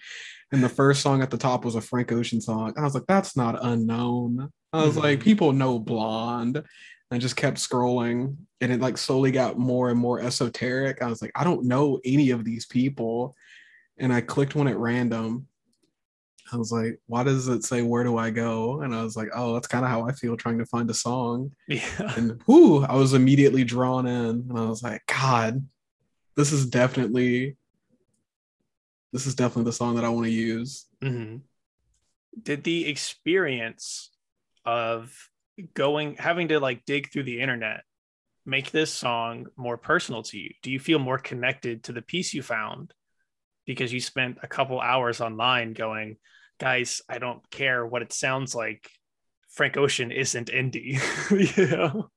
[0.53, 2.75] And the first song at the top was a Frank Ocean song.
[2.77, 4.51] I was like, that's not unknown.
[4.73, 5.23] I was like, Mhm.
[5.23, 6.63] people know Blonde.
[7.11, 11.03] I just kept scrolling and it like slowly got more and more esoteric.
[11.03, 13.35] I was like, I don't know any of these people.
[13.99, 15.47] And I clicked one at random.
[16.53, 18.81] I was like, why does it say where do I go?
[18.83, 20.95] And I was like, oh, that's kind of how I feel trying to find a
[20.95, 21.53] song.
[21.69, 22.15] Yeah.
[22.17, 24.47] And whoo, I was immediately drawn in.
[24.49, 25.67] And I was like, God,
[26.37, 27.57] this is definitely
[29.13, 30.87] this is definitely the song that I want to use.
[31.03, 31.37] hmm
[32.41, 34.11] Did the experience
[34.65, 35.15] of
[35.75, 37.83] going, having to like dig through the internet,
[38.47, 40.51] make this song more personal to you?
[40.63, 42.95] Do you feel more connected to the piece you found
[43.67, 46.17] because you spent a couple hours online going,
[46.59, 48.91] guys, I don't care what it sounds like.
[49.51, 50.99] Frank Ocean isn't indie.
[51.57, 52.11] you know?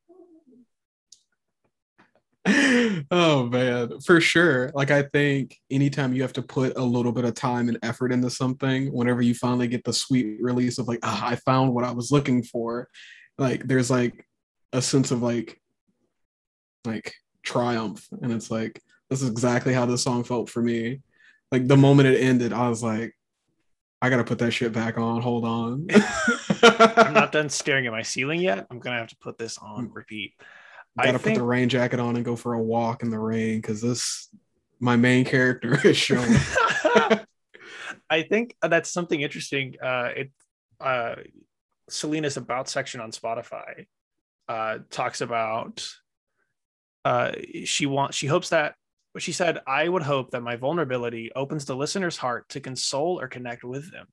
[3.11, 4.71] oh man, for sure.
[4.75, 8.11] Like I think anytime you have to put a little bit of time and effort
[8.11, 11.85] into something, whenever you finally get the sweet release of like, ah, I found what
[11.85, 12.87] I was looking for,
[13.37, 14.25] like there's like
[14.73, 15.59] a sense of like
[16.85, 18.07] like triumph.
[18.21, 21.01] And it's like, This is exactly how this song felt for me.
[21.51, 23.15] Like the moment it ended, I was like,
[24.01, 25.21] I gotta put that shit back on.
[25.21, 25.87] Hold on.
[26.61, 28.67] I'm not done staring at my ceiling yet.
[28.69, 30.33] I'm gonna have to put this on repeat.
[30.97, 33.19] I gotta put think- the rain jacket on and go for a walk in the
[33.19, 34.29] rain because this
[34.79, 36.33] my main character is showing.
[38.09, 39.75] I think that's something interesting.
[39.81, 40.31] Uh, it
[40.79, 41.15] uh,
[41.89, 43.85] Selena's about section on Spotify
[44.47, 45.87] uh, talks about
[47.03, 47.31] uh,
[47.65, 48.75] she wants she hopes that
[49.11, 53.19] what she said I would hope that my vulnerability opens the listener's heart to console
[53.19, 54.07] or connect with them.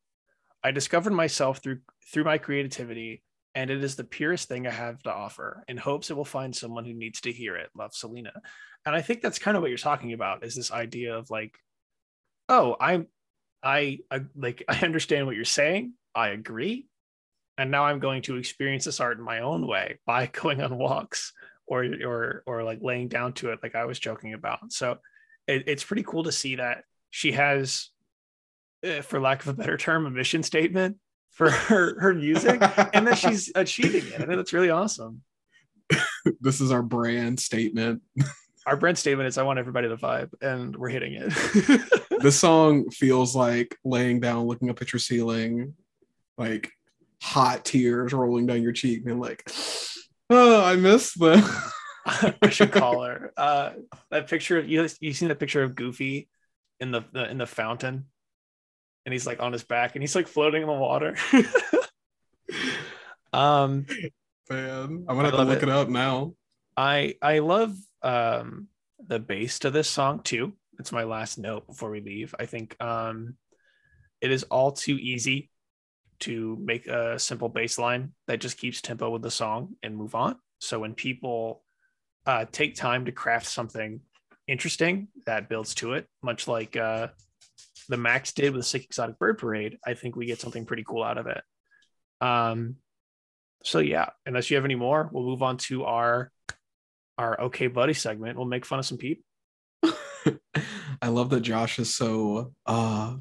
[0.63, 1.81] I discovered myself through
[2.13, 3.23] through my creativity,
[3.55, 5.65] and it is the purest thing I have to offer.
[5.69, 7.71] In hopes it will find someone who needs to hear it.
[7.77, 8.33] Love, Selena.
[8.87, 10.45] And I think that's kind of what you're talking about.
[10.45, 11.55] Is this idea of like,
[12.49, 13.09] oh, I'm
[13.63, 15.95] I, I like I understand what you're saying.
[16.15, 16.87] I agree.
[17.59, 20.79] And now I'm going to experience this art in my own way by going on
[20.79, 21.33] walks
[21.67, 24.73] or or or like laying down to it like I was joking about.
[24.73, 24.99] So
[25.47, 27.91] it, it's pretty cool to see that she has
[28.83, 30.97] eh, for lack of a better term a mission statement
[31.33, 32.63] for her her music
[32.95, 34.15] and that she's achieving it.
[34.15, 35.23] I think that's really awesome.
[36.41, 38.03] this is our brand statement.
[38.65, 42.21] Our brand statement is I want everybody to vibe and we're hitting it.
[42.21, 45.75] this song feels like laying down, looking up at your ceiling,
[46.39, 46.71] like
[47.21, 49.51] hot tears rolling down your cheek, and like,
[50.31, 51.43] oh, I miss the.
[52.07, 53.33] I should call her.
[53.37, 53.71] Uh,
[54.13, 54.89] that picture of you.
[55.01, 56.29] You seen that picture of Goofy
[56.79, 58.07] in the, the in the fountain,
[59.05, 61.17] and he's like on his back, and he's like floating in the water.
[63.33, 63.87] um,
[64.51, 65.65] Man, I'm gonna have to look it.
[65.65, 66.35] it up now.
[66.77, 68.69] I I love um
[69.07, 70.53] the bass to this song too.
[70.79, 72.35] It's my last note before we leave.
[72.39, 73.35] I think um
[74.21, 75.51] it is all too easy
[76.21, 80.15] to make a simple bass line that just keeps tempo with the song and move
[80.15, 80.37] on.
[80.61, 81.63] So when people
[82.27, 84.01] uh take time to craft something
[84.47, 87.09] interesting that builds to it, much like uh
[87.89, 90.85] the Max did with the Sick Exotic Bird Parade, I think we get something pretty
[90.87, 91.43] cool out of it.
[92.21, 92.77] Um
[93.65, 96.31] so yeah, unless you have any more, we'll move on to our
[97.19, 98.37] our okay buddy segment.
[98.37, 99.25] We'll make fun of some people.
[101.03, 103.17] I love that Josh is so uh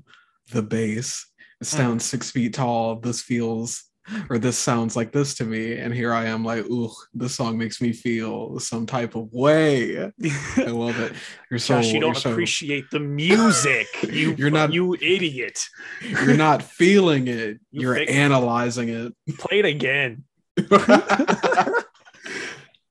[0.51, 1.27] the bass.
[1.59, 2.95] It sounds six feet tall.
[2.95, 3.83] This feels
[4.29, 5.77] or this sounds like this to me.
[5.77, 9.97] And here I am like, ooh, this song makes me feel some type of way.
[10.03, 10.11] I
[10.67, 11.13] love it.
[11.49, 13.87] You're so Josh, you don't so- appreciate the music.
[14.11, 15.59] You You're not- you idiot.
[16.01, 17.59] you're not feeling it.
[17.71, 19.13] You You're fake- analyzing it.
[19.37, 20.23] Play it again.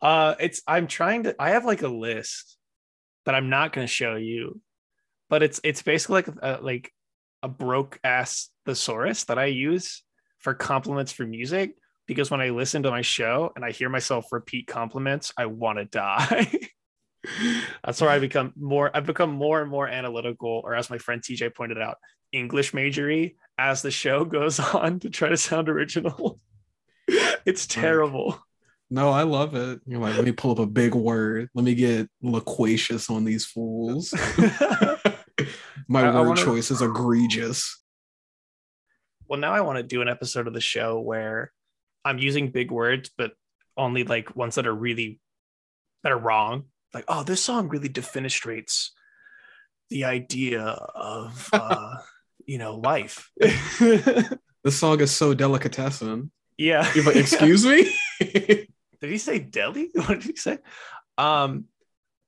[0.03, 2.57] uh it's I'm trying to I have like a list
[3.27, 4.61] that I'm not going to show you.
[5.29, 6.93] But it's it's basically like a, like
[7.43, 10.03] a broke ass thesaurus that I use
[10.41, 11.77] for compliments for music
[12.07, 15.79] because when I listen to my show and I hear myself repeat compliments, I want
[15.79, 16.53] to die.
[17.85, 21.23] That's where I become more I've become more and more analytical or as my friend
[21.23, 21.99] TJ pointed out,
[22.33, 26.41] English majory as the show goes on to try to sound original.
[27.45, 28.43] it's terrible.
[28.93, 29.81] No, I love it.
[29.87, 31.49] You're like, let me pull up a big word.
[31.55, 34.13] Let me get loquacious on these fools.
[35.87, 37.77] My I- I word wanna- choice is egregious.
[39.31, 41.51] Well now i want to do an episode of the show where
[42.05, 43.33] i'm using big words but
[43.81, 45.19] only like ones that are really
[46.03, 46.65] that are wrong.
[46.95, 48.89] Like oh this song really defenestrates
[49.89, 51.97] the idea of uh
[52.47, 53.31] you know life.
[54.63, 56.31] This song is so delicatessen.
[56.59, 56.87] yeah.
[56.95, 57.91] You're like, excuse me?
[58.21, 58.69] did
[59.01, 59.89] he say deli?
[59.95, 60.59] What did he say?
[61.17, 61.65] Um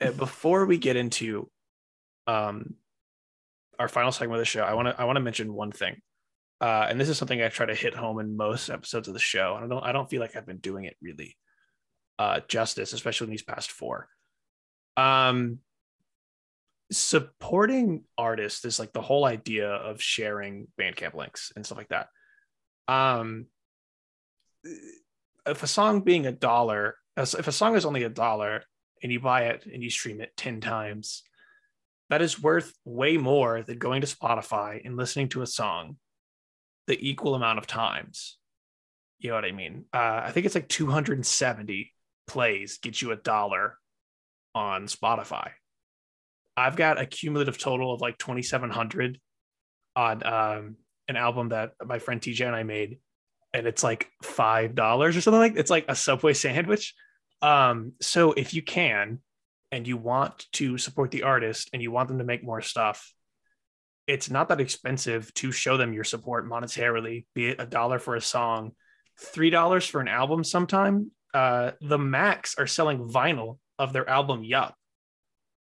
[0.00, 1.50] uh, before we get into
[2.26, 2.76] um
[3.78, 6.00] our final segment of the show i want to i want to mention one thing
[6.62, 9.20] uh and this is something i try to hit home in most episodes of the
[9.20, 11.37] show and i don't i don't feel like i've been doing it really
[12.18, 14.09] uh justice especially in these past four.
[14.96, 15.59] Um
[16.90, 22.08] supporting artists is like the whole idea of sharing bandcamp links and stuff like that.
[22.87, 23.46] Um
[25.46, 28.63] if a song being a dollar if a song is only a dollar
[29.02, 31.25] and you buy it and you stream it 10 times
[32.08, 35.96] that is worth way more than going to spotify and listening to a song
[36.87, 38.38] the equal amount of times.
[39.18, 39.85] You know what i mean?
[39.92, 41.92] Uh, i think it's like 270
[42.26, 43.78] plays get you a dollar
[44.54, 45.50] on spotify.
[46.56, 49.18] I've got a cumulative total of like 2700
[49.96, 50.76] on um,
[51.08, 52.98] an album that my friend tj and i made
[53.54, 56.94] and it's like five dollars or something like it's like a subway sandwich.
[57.40, 59.20] Um so if you can
[59.70, 63.12] and you want to support the artist and you want them to make more stuff
[64.07, 68.17] it's not that expensive to show them your support monetarily be it a dollar for
[68.17, 68.73] a song
[69.19, 74.42] three dollars for an album sometime uh the max are selling vinyl of their album
[74.44, 74.75] yup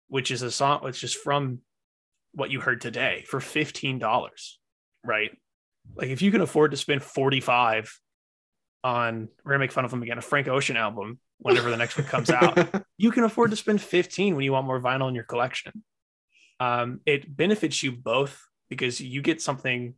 [0.07, 1.59] which is a song which is from
[2.33, 4.57] what you heard today for $15,
[5.05, 5.31] right?
[5.95, 7.97] Like if you can afford to spend 45
[8.83, 11.97] on we're gonna make fun of him again, a Frank Ocean album whenever the next
[11.97, 15.15] one comes out, you can afford to spend 15 when you want more vinyl in
[15.15, 15.83] your collection.
[16.61, 18.39] Um, it benefits you both
[18.69, 19.95] because you get something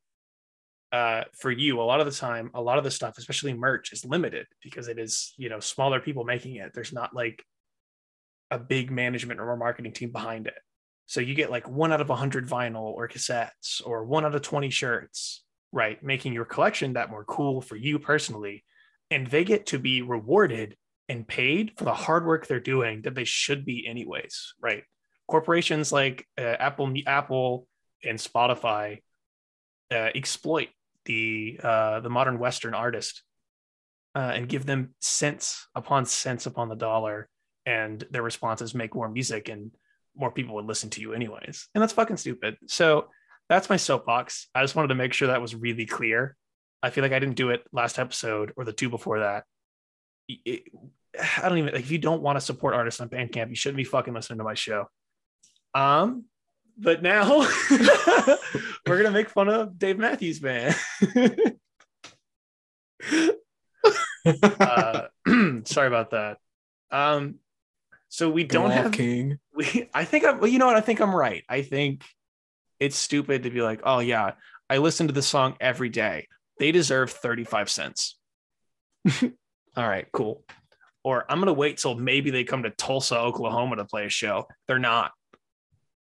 [0.94, 1.82] uh, for you.
[1.82, 4.88] A lot of the time, a lot of the stuff, especially merch, is limited because
[4.88, 6.72] it is, you know, smaller people making it.
[6.74, 7.44] There's not like
[8.50, 10.54] a big management or marketing team behind it.
[11.06, 14.34] So you get like one out of a hundred vinyl or cassettes or one out
[14.34, 15.44] of 20 shirts,
[15.74, 16.02] right?
[16.02, 18.64] Making your collection that more cool for you personally.
[19.12, 20.78] And they get to be rewarded
[21.10, 24.84] and paid for the hard work they're doing that they should be anyways, right?
[25.28, 27.68] Corporations like uh, Apple, Apple,
[28.04, 29.02] and Spotify
[29.92, 30.70] uh, exploit
[31.06, 33.24] the uh, the modern Western artist
[34.16, 37.30] uh, and give them cents upon cents upon the dollar,
[37.66, 39.72] and their responses make more music and
[40.16, 42.58] more people would listen to you anyways, and that's fucking stupid.
[42.68, 43.08] So
[43.50, 44.48] that's my soapbox.
[44.54, 46.36] I just wanted to make sure that was really clear.
[46.82, 49.46] I feel like I didn't do it last episode or the two before that.
[50.28, 50.64] It-
[51.42, 53.78] I don't even like if you don't want to support artists on Bandcamp, you shouldn't
[53.78, 54.88] be fucking listening to my show.
[55.76, 56.26] Um,
[56.78, 57.40] but now
[58.88, 60.76] we're gonna make fun of Dave Matthews Band.
[64.26, 65.02] uh,
[65.66, 66.38] sorry about that.
[66.92, 67.36] Um,
[68.10, 69.40] so we don't have King.
[69.56, 69.90] we.
[69.94, 70.40] I think I'm.
[70.40, 70.76] Well, you know what?
[70.76, 71.44] I think I'm right.
[71.50, 72.04] I think
[72.80, 74.34] it's stupid to be like, oh yeah,
[74.70, 76.28] I listen to the song every day.
[76.60, 78.18] They deserve thirty five cents.
[79.22, 80.44] All right, cool.
[81.04, 84.48] Or I'm gonna wait till maybe they come to Tulsa, Oklahoma to play a show.
[84.68, 85.12] They're not.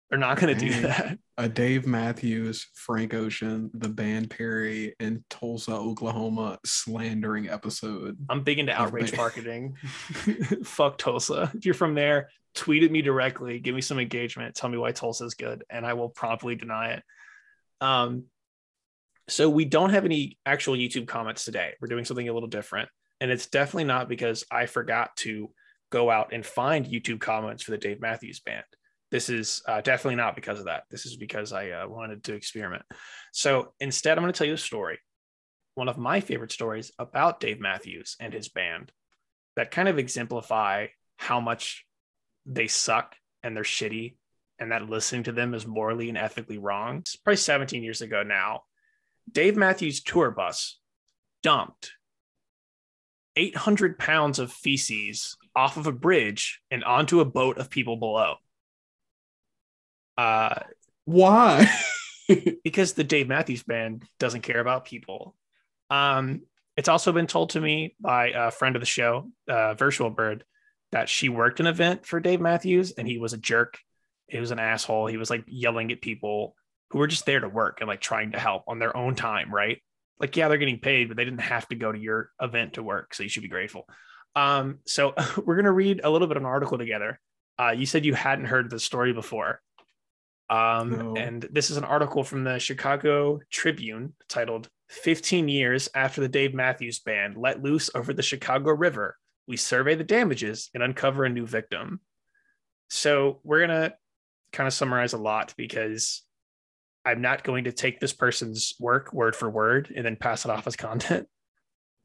[0.10, 1.18] They're not gonna do that.
[1.38, 8.18] A Dave Matthews, Frank Ocean, the band Perry, and Tulsa, Oklahoma slandering episode.
[8.30, 9.76] I'm big into outrage marketing.
[10.64, 11.51] Fuck Tulsa.
[11.56, 13.60] If you're from there, tweet at me directly.
[13.60, 14.56] Give me some engagement.
[14.56, 17.03] Tell me why Tulsa is good, and I will promptly deny it.
[17.82, 18.26] Um,
[19.28, 21.74] so we don't have any actual YouTube comments today.
[21.82, 22.89] We're doing something a little different,
[23.20, 25.51] and it's definitely not because I forgot to
[25.91, 28.64] go out and find YouTube comments for the Dave Matthews Band.
[29.16, 30.84] This is uh, definitely not because of that.
[30.91, 32.84] This is because I uh, wanted to experiment.
[33.32, 34.99] So instead, I'm going to tell you a story
[35.76, 38.91] one of my favorite stories about Dave Matthews and his band
[39.55, 41.86] that kind of exemplify how much
[42.45, 44.18] they suck and they're shitty
[44.59, 46.97] and that listening to them is morally and ethically wrong.
[46.97, 48.63] It's probably 17 years ago now.
[49.32, 50.78] Dave Matthews' tour bus
[51.41, 51.93] dumped
[53.38, 58.36] 800 pounds of feces off of a bridge and onto a boat of people below.
[60.18, 60.59] Uh,
[61.05, 61.70] Why?
[62.63, 65.36] because the Dave Matthews Band doesn't care about people.
[65.89, 66.41] Um,
[66.78, 70.43] it's also been told to me by a friend of the show, uh, Virtual Bird,
[70.91, 73.78] that she worked an event for Dave Matthews and he was a jerk.
[74.28, 75.07] He was an asshole.
[75.07, 76.55] He was like yelling at people
[76.89, 79.53] who were just there to work and like trying to help on their own time,
[79.53, 79.82] right?
[80.20, 82.84] Like, yeah, they're getting paid, but they didn't have to go to your event to
[82.84, 83.13] work.
[83.13, 83.88] So you should be grateful.
[84.36, 85.13] Um, so
[85.45, 87.20] we're going to read a little bit of an article together.
[87.59, 89.61] Uh, you said you hadn't heard the story before.
[90.50, 91.16] Um, No.
[91.16, 96.54] And this is an article from the Chicago Tribune titled 15 Years After the Dave
[96.54, 99.18] Matthews Band Let Loose Over the Chicago River.
[99.48, 102.00] We survey the damages and uncover a new victim.
[102.89, 103.96] So we're going to
[104.52, 106.24] kind of summarize a lot because
[107.04, 110.52] I'm not going to take this person's work word for word and then pass it
[110.52, 111.28] off as content.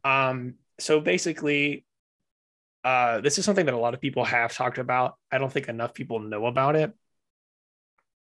[0.04, 1.84] Um, so basically,
[2.84, 5.14] uh, this is something that a lot of people have talked about.
[5.30, 6.92] I don't think enough people know about it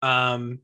[0.05, 0.61] um,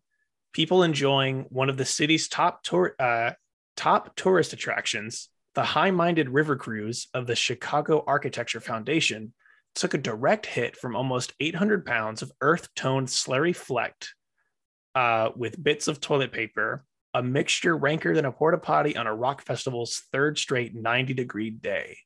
[0.52, 3.32] people enjoying one of the city's top tour, uh,
[3.76, 9.32] top tourist attractions, the high-minded river cruise of the Chicago Architecture Foundation,
[9.74, 14.14] took a direct hit from almost 800 pounds of earth-toned slurry flecked
[14.94, 16.84] uh, with bits of toilet paper,
[17.14, 21.96] a mixture ranker than a porta potty on a rock festival's third straight 90-degree day.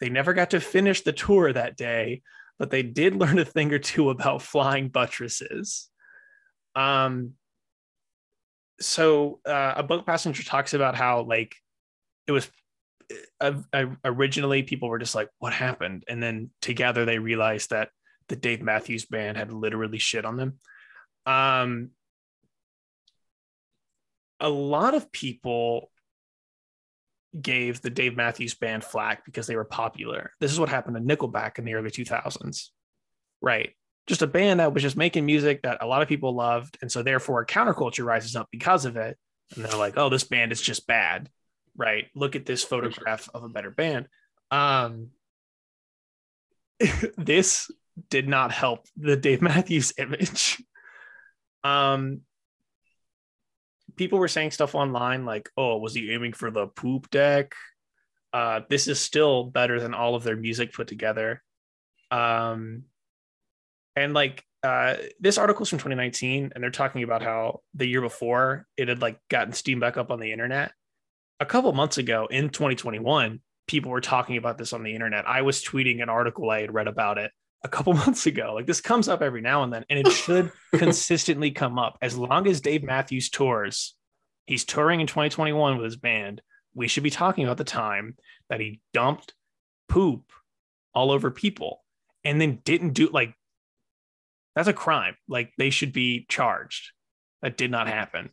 [0.00, 2.22] They never got to finish the tour that day,
[2.58, 5.90] but they did learn a thing or two about flying buttresses.
[6.76, 7.32] Um,
[8.80, 11.56] so uh, a boat passenger talks about how like
[12.26, 12.48] it was
[13.40, 17.88] uh, uh, originally people were just like, "What happened?" and then together they realized that
[18.28, 20.58] the Dave Matthews Band had literally shit on them.
[21.24, 21.90] Um,
[24.40, 25.90] a lot of people
[27.40, 30.32] gave the Dave Matthews Band flack because they were popular.
[30.40, 32.68] This is what happened to Nickelback in the early 2000s,
[33.40, 33.70] right?
[34.06, 36.78] Just a band that was just making music that a lot of people loved.
[36.80, 39.18] And so therefore counterculture rises up because of it.
[39.54, 41.28] And they're like, oh, this band is just bad.
[41.76, 42.06] Right.
[42.14, 44.08] Look at this photograph of a better band.
[44.50, 45.10] Um
[47.16, 47.70] this
[48.10, 50.62] did not help the Dave Matthews image.
[51.64, 52.20] Um,
[53.96, 57.54] people were saying stuff online like, "Oh, was he aiming for the poop deck?"
[58.32, 61.42] Uh, this is still better than all of their music put together.
[62.10, 62.84] Um,
[63.96, 68.66] and like uh, this article's from 2019, and they're talking about how the year before
[68.76, 70.72] it had like gotten steam back up on the internet.
[71.40, 75.28] A couple months ago in 2021, people were talking about this on the internet.
[75.28, 77.30] I was tweeting an article I had read about it
[77.64, 78.54] a couple months ago.
[78.54, 82.16] Like this comes up every now and then, and it should consistently come up as
[82.16, 83.94] long as Dave Matthews tours.
[84.46, 86.40] He's touring in 2021 with his band.
[86.74, 88.16] We should be talking about the time
[88.48, 89.34] that he dumped
[89.88, 90.32] poop
[90.94, 91.84] all over people
[92.24, 93.34] and then didn't do like
[94.56, 95.14] that's a crime.
[95.28, 96.90] Like they should be charged.
[97.42, 98.30] That did not happen.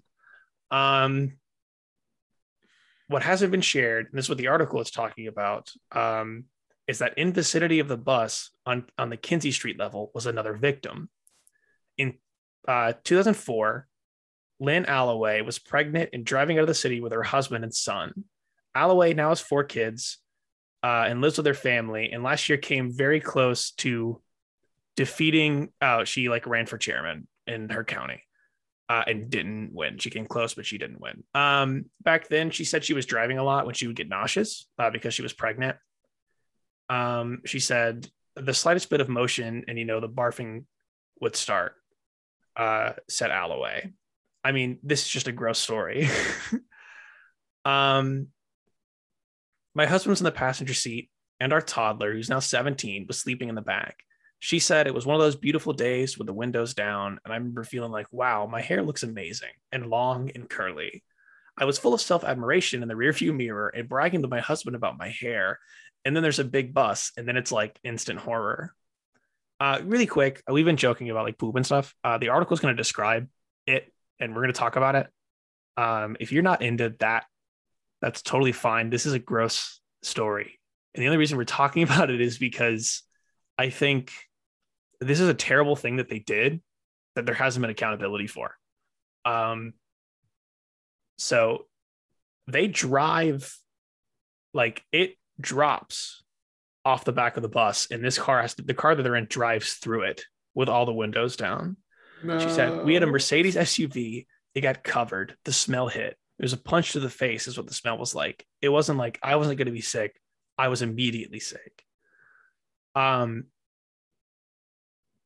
[0.72, 1.34] Um,
[3.10, 6.46] what hasn't been shared, and this is what the article is talking about, um,
[6.88, 10.54] is that in vicinity of the bus on, on the Kinzie Street level was another
[10.54, 11.10] victim.
[11.98, 12.16] In
[12.68, 13.88] uh, 2004,
[14.60, 18.24] Lynn Alloway was pregnant and driving out of the city with her husband and son.
[18.74, 20.20] Alloway now has four kids
[20.82, 22.12] uh, and lives with her family.
[22.12, 24.22] And last year came very close to
[24.96, 25.72] defeating.
[25.82, 28.24] Uh, she like ran for chairman in her county
[28.90, 29.98] uh, and didn't win.
[29.98, 31.24] She came close, but she didn't win.
[31.34, 34.68] Um, back then, she said she was driving a lot when she would get nauseous
[34.78, 35.78] uh, because she was pregnant.
[36.90, 40.66] Um, she said the slightest bit of motion and you know the barfing
[41.22, 41.76] would start.
[42.56, 43.94] Uh, said Alloway.
[44.44, 46.08] I mean, this is just a gross story.
[47.66, 48.28] um,
[49.74, 53.50] my husband was in the passenger seat, and our toddler, who's now 17, was sleeping
[53.50, 54.04] in the back.
[54.44, 57.38] She said it was one of those beautiful days with the windows down, and I
[57.38, 61.02] remember feeling like, wow, my hair looks amazing and long and curly.
[61.58, 64.76] I was full of self admiration in the rearview mirror and bragging to my husband
[64.76, 65.60] about my hair.
[66.04, 68.76] And then there's a big bus, and then it's like instant horror.
[69.62, 71.96] Uh, really quick, we've been joking about like poop and stuff.
[72.04, 73.30] Uh, the article is going to describe
[73.66, 75.08] it, and we're going to talk about it.
[75.78, 77.28] Um, if you're not into that,
[78.02, 78.90] that's totally fine.
[78.90, 80.60] This is a gross story,
[80.94, 83.04] and the only reason we're talking about it is because
[83.58, 84.12] I think
[85.04, 86.62] this is a terrible thing that they did
[87.16, 88.58] that there hasn't been accountability for.
[89.26, 89.74] Um,
[91.18, 91.66] so
[92.48, 93.56] they drive
[94.54, 96.24] like it drops
[96.86, 99.16] off the back of the bus, and this car has to, the car that they're
[99.16, 101.78] in drives through it with all the windows down.
[102.40, 104.26] She said, We had a Mercedes SUV.
[104.56, 105.36] It got covered.
[105.46, 106.18] The smell hit.
[106.40, 108.46] It was a punch to the face, is what the smell was like.
[108.62, 110.20] It wasn't like I wasn't going to be sick.
[110.58, 111.84] I was immediately sick.
[112.96, 113.46] Um,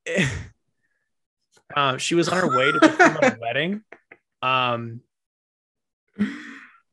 [1.76, 3.82] uh, she was on her way to perform at a wedding.
[4.42, 5.02] Um,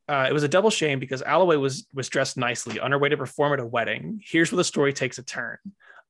[0.08, 3.08] uh, it was a double shame because Alloway was was dressed nicely on her way
[3.08, 4.20] to perform at a wedding.
[4.22, 5.58] Here's where the story takes a turn.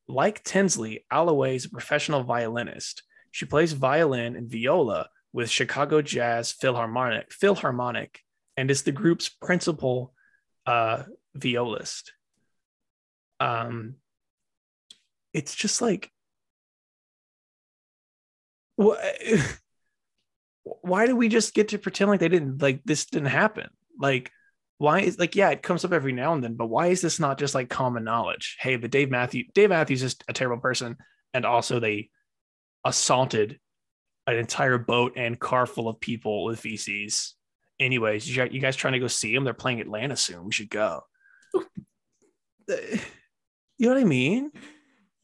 [0.09, 3.03] Like Tinsley, Alloway is a professional violinist.
[3.31, 8.21] She plays violin and viola with Chicago Jazz Philharmonic, Philharmonic,
[8.57, 10.15] and is the group's principal
[10.67, 11.03] uh,
[11.35, 12.13] violist.
[13.41, 13.97] Um,
[15.33, 16.11] it's just like,
[20.63, 23.69] why do we just get to pretend like they didn't like this didn't happen?
[23.99, 24.31] Like,
[24.79, 27.21] why is like yeah, it comes up every now and then, but why is this
[27.21, 28.57] not just like common knowledge?
[28.61, 30.97] Hey, the Dave Matthews, Dave Matthews is a terrible person,
[31.33, 32.11] and also they
[32.85, 33.59] assaulted
[34.27, 37.35] an entire boat and car full of people with feces.
[37.79, 39.45] Anyways, you, you guys trying to go see them?
[39.45, 40.45] They're playing Atlanta soon.
[40.45, 41.03] We should go.
[43.77, 44.53] You know what I mean?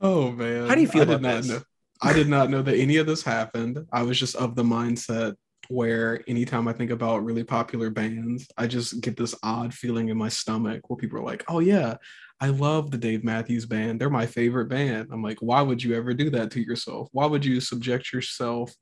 [0.00, 0.68] Oh man.
[0.68, 1.48] How do you feel I about this?
[1.48, 1.62] know.
[2.02, 3.86] I did not know that any of this happened.
[3.92, 5.34] I was just of the mindset
[5.68, 10.16] where anytime I think about really popular bands, I just get this odd feeling in
[10.16, 11.96] my stomach where people are like, "Oh yeah,
[12.40, 14.00] I love the Dave Matthews Band.
[14.00, 17.08] They're my favorite band." I'm like, "Why would you ever do that to yourself?
[17.12, 18.74] Why would you subject yourself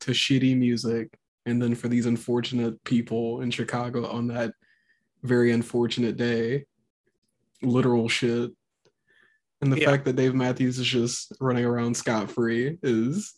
[0.00, 4.52] to shitty music and then for these unfortunate people in Chicago on that
[5.22, 6.64] very unfortunate day,
[7.62, 8.52] literal shit?"
[9.64, 9.90] And the Yeah.
[9.90, 13.34] fact that Dave Matthews is just running around scot free is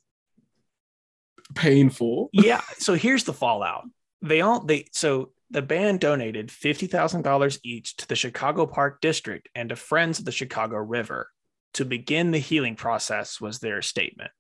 [1.55, 2.31] painful.
[2.33, 2.63] yeah.
[2.79, 3.85] So here's the fallout.
[4.23, 9.01] They all they so the band donated fifty thousand dollars each to the Chicago Park
[9.01, 11.31] District and to Friends of the Chicago River
[11.75, 13.41] to begin the healing process.
[13.41, 14.33] Was their statement.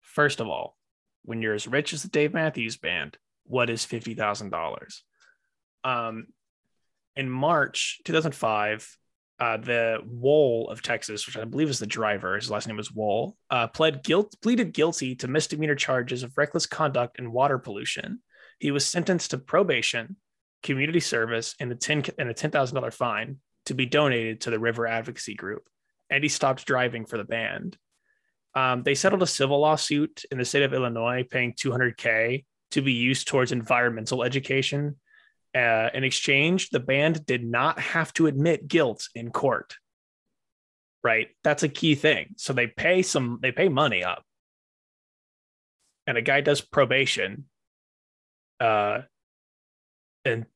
[0.00, 0.78] First of all,
[1.22, 5.02] when you're as rich as the Dave Matthews Band, what is fifty thousand dollars?
[5.84, 6.28] Um,
[7.14, 8.96] in March 2005,
[9.38, 12.92] uh, the Wohl of Texas, which I believe is the driver, his last name was
[12.92, 18.20] Wohl, uh, pled guilt, pleaded guilty to misdemeanor charges of reckless conduct and water pollution.
[18.58, 20.16] He was sentenced to probation,
[20.62, 24.50] community service, and a ten and a ten thousand dollar fine to be donated to
[24.50, 25.64] the River Advocacy Group,
[26.08, 27.76] and he stopped driving for the band.
[28.54, 32.92] Um, they settled a civil lawsuit in the state of Illinois, paying 200k to be
[32.92, 34.96] used towards environmental education.
[35.54, 39.76] Uh, in exchange, the band did not have to admit guilt in court.
[41.02, 42.34] Right, that's a key thing.
[42.36, 44.24] So they pay some, they pay money up,
[46.06, 47.44] and a guy does probation.
[48.58, 49.02] Uh,
[50.24, 50.46] and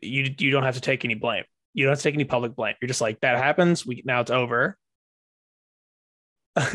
[0.00, 1.44] you you don't have to take any blame.
[1.74, 2.74] You don't have to take any public blame.
[2.80, 3.84] You're just like that happens.
[3.84, 4.76] We now it's over.
[6.56, 6.72] uh,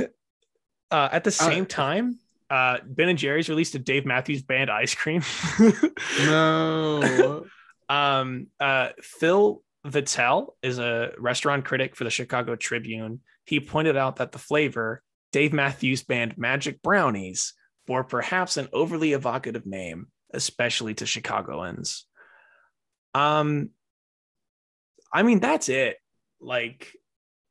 [0.91, 2.19] at the same time,
[2.49, 5.23] uh, Ben and Jerry's released a Dave Matthews Band ice cream.
[6.19, 7.45] No.
[7.93, 13.19] Um, uh, Phil Vettel is a restaurant critic for the Chicago Tribune.
[13.45, 17.53] He pointed out that the flavor, Dave Matthews Band Magic Brownies,
[17.85, 22.07] bore perhaps an overly evocative name, especially to Chicagoans.
[23.13, 23.69] Um,
[25.13, 25.97] I mean, that's it.
[26.41, 26.91] Like,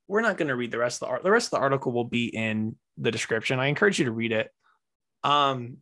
[0.09, 1.23] we're not going to read the rest of the art.
[1.23, 3.61] The rest of the article will be in the description.
[3.61, 4.51] I encourage you to read it.
[5.23, 5.77] Um,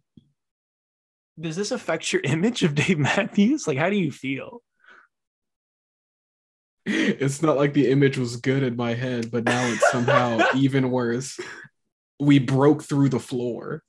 [1.38, 3.66] does this affect your image of Dave Matthews?
[3.66, 4.62] Like, how do you feel?
[6.86, 10.90] it's not like the image was good in my head, but now it's somehow even
[10.90, 11.38] worse.
[12.18, 13.82] We broke through the floor.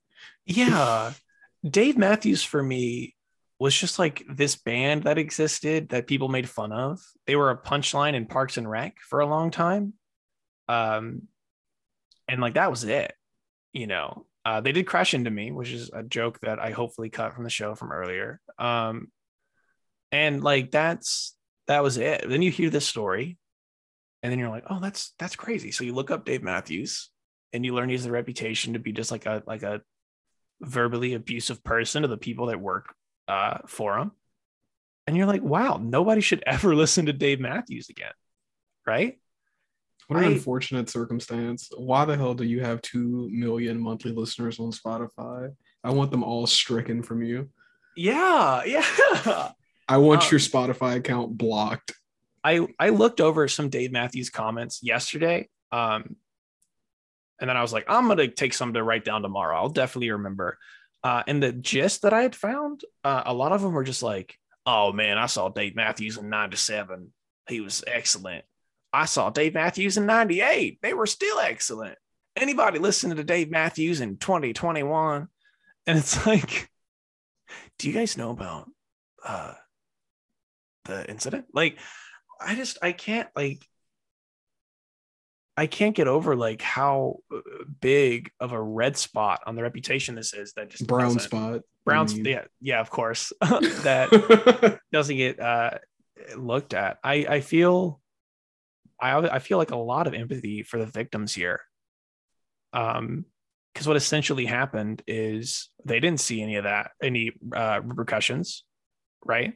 [0.46, 1.14] Yeah.
[1.70, 3.16] Dave Matthews for me
[3.60, 7.00] was just like this band that existed that people made fun of.
[7.28, 9.94] They were a punchline in Parks and Rec for a long time.
[10.68, 11.24] Um
[12.28, 13.14] and like that was it.
[13.74, 17.10] You know, uh they did crash into me, which is a joke that I hopefully
[17.10, 18.40] cut from the show from earlier.
[18.58, 19.08] Um
[20.12, 21.36] and like that's
[21.68, 22.28] that was it.
[22.28, 23.38] Then you hear this story
[24.24, 27.10] and then you're like, "Oh, that's that's crazy." So you look up Dave Matthews
[27.54, 29.82] and you learn he has the reputation to be just like a like a
[30.62, 32.94] verbally abusive person to the people that work
[33.28, 34.12] uh, for him.
[35.08, 38.14] And you're like, wow, nobody should ever listen to Dave Matthews again.
[38.86, 39.20] Right.
[40.12, 41.70] What an I- unfortunate circumstance.
[41.78, 45.56] Why the hell do you have 2 million monthly listeners on Spotify?
[45.86, 47.50] I want them all stricken from you.
[47.96, 48.62] Yeah.
[48.66, 49.52] Yeah.
[49.88, 51.94] I want Um, your Spotify account blocked.
[52.44, 55.48] I, I looked over some Dave Matthews comments yesterday.
[55.72, 56.18] Um,
[57.40, 59.56] and then I was like, I'm going to take some to write down tomorrow.
[59.56, 60.58] I'll definitely remember.
[61.06, 64.04] Uh, and the gist that I had found, uh, a lot of them were just
[64.04, 64.36] like,
[64.66, 67.14] oh man, I saw Dave Matthews in 97.
[67.48, 68.44] He was excellent.
[68.94, 70.80] I saw Dave Matthews in 98.
[70.82, 71.98] They were still excellent.
[72.36, 75.28] Anybody listening to Dave Matthews in 2021?
[75.88, 76.70] And it's like,
[77.80, 78.70] do you guys know about
[79.26, 79.54] uh,
[80.86, 81.46] the incident?
[81.54, 81.78] Like,
[82.40, 83.66] I just, I can't, like,
[85.58, 87.40] I can't get over like how uh,
[87.82, 91.62] big of a red spot on the reputation this is that just Brown doesn't- spot.
[91.86, 92.26] brown I mean.
[92.26, 95.72] yeah yeah of course that doesn't get uh
[96.38, 98.01] looked at i i feel
[99.02, 101.62] i i feel like a lot of empathy for the victims here.
[102.74, 103.26] Um
[103.74, 108.64] because what essentially happened is they didn't see any of that any uh repercussions
[109.24, 109.54] right?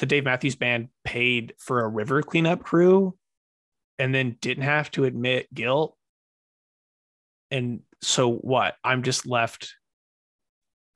[0.00, 3.16] The dave matthews band paid for a river cleanup crew
[3.98, 5.96] and then didn't have to admit guilt.
[7.50, 8.76] And so what?
[8.84, 9.74] I'm just left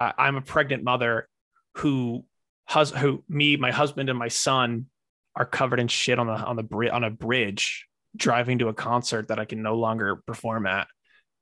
[0.03, 1.29] I- I'm a pregnant mother
[1.77, 2.25] who
[2.69, 4.87] hus- who me, my husband, and my son
[5.35, 8.75] are covered in shit on the on the bri- on a bridge driving to a
[8.75, 10.89] concert that I can no longer perform at.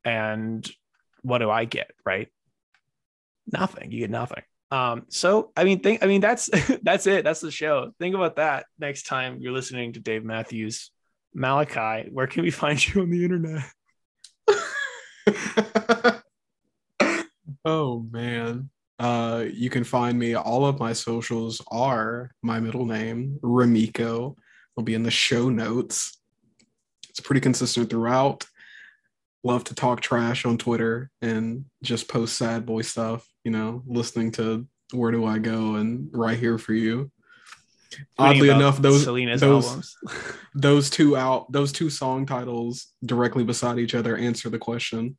[0.05, 0.69] And
[1.23, 1.91] what do I get?
[2.05, 2.29] Right?
[3.53, 3.91] Nothing.
[3.91, 4.43] You get nothing.
[4.71, 6.49] Um, so I mean, think I mean that's
[6.83, 7.25] that's it.
[7.25, 7.93] That's the show.
[7.99, 10.91] Think about that next time you're listening to Dave Matthews.
[11.35, 13.65] Malachi, where can we find you on the internet?
[17.65, 18.71] oh man.
[19.01, 20.35] Uh you can find me.
[20.35, 24.37] All of my socials are my middle name, Ramiko.
[24.77, 26.19] Will be in the show notes.
[27.09, 28.47] It's pretty consistent throughout.
[29.43, 34.33] Love to talk trash on Twitter and just post sad boy stuff, you know, listening
[34.33, 37.11] to Where Do I Go and Right Here for You.
[38.19, 39.97] Oddly enough, those Selena's those albums.
[40.55, 45.17] those two out those two song titles directly beside each other answer the question.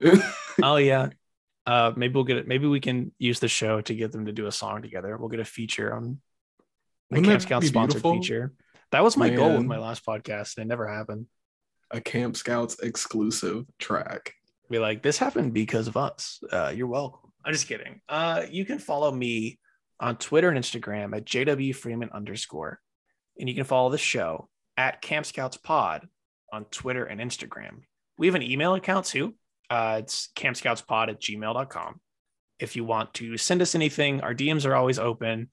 [0.62, 1.08] oh yeah.
[1.68, 2.48] Uh, maybe we'll get it.
[2.48, 5.18] Maybe we can use the show to get them to do a song together.
[5.18, 6.18] We'll get a feature on
[7.12, 8.14] a Camp that Scout sponsored beautiful?
[8.14, 8.54] feature.
[8.90, 11.26] That was my goal with my last podcast, and it never happened.
[11.90, 14.32] A Camp Scouts exclusive track.
[14.70, 16.40] Be like, this happened because of us.
[16.50, 17.30] Uh, you're welcome.
[17.44, 18.00] I'm just kidding.
[18.08, 19.58] Uh, you can follow me
[20.00, 22.80] on Twitter and Instagram at JW Freeman underscore.
[23.38, 24.48] And you can follow the show
[24.78, 26.08] at Camp Scouts Pod
[26.50, 27.82] on Twitter and Instagram.
[28.16, 29.34] We have an email account too.
[29.70, 32.00] Uh, it's campscoutspod at gmail.com.
[32.58, 35.50] If you want to send us anything, our DMs are always open.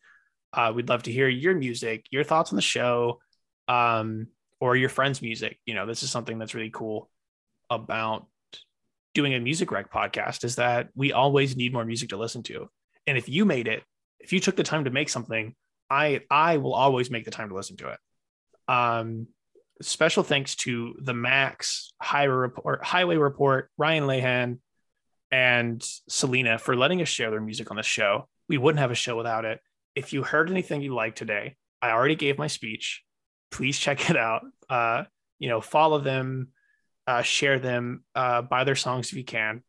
[0.53, 3.20] Uh, we'd love to hear your music, your thoughts on the show,
[3.68, 4.28] um,
[4.59, 5.59] or your friends' music.
[5.66, 7.09] You know, this is something that's really cool
[7.70, 8.26] about
[9.13, 12.70] doing a music rec podcast is that we always need more music to listen to.
[13.07, 13.84] And if you made it,
[14.20, 15.55] if you took the time to make something,
[15.89, 17.99] I I will always make the time to listen to it.
[18.68, 19.28] Um,
[19.82, 24.57] special thanks to the Max Highway Report, Highway Report, Ryan Lehan,
[25.32, 28.28] and Selena for letting us share their music on the show.
[28.47, 29.59] We wouldn't have a show without it.
[29.95, 33.03] If you heard anything you liked today, I already gave my speech.
[33.51, 34.45] Please check it out.
[34.69, 35.03] Uh,
[35.39, 36.49] you know, follow them,
[37.07, 39.63] uh, share them, uh, buy their songs if you can.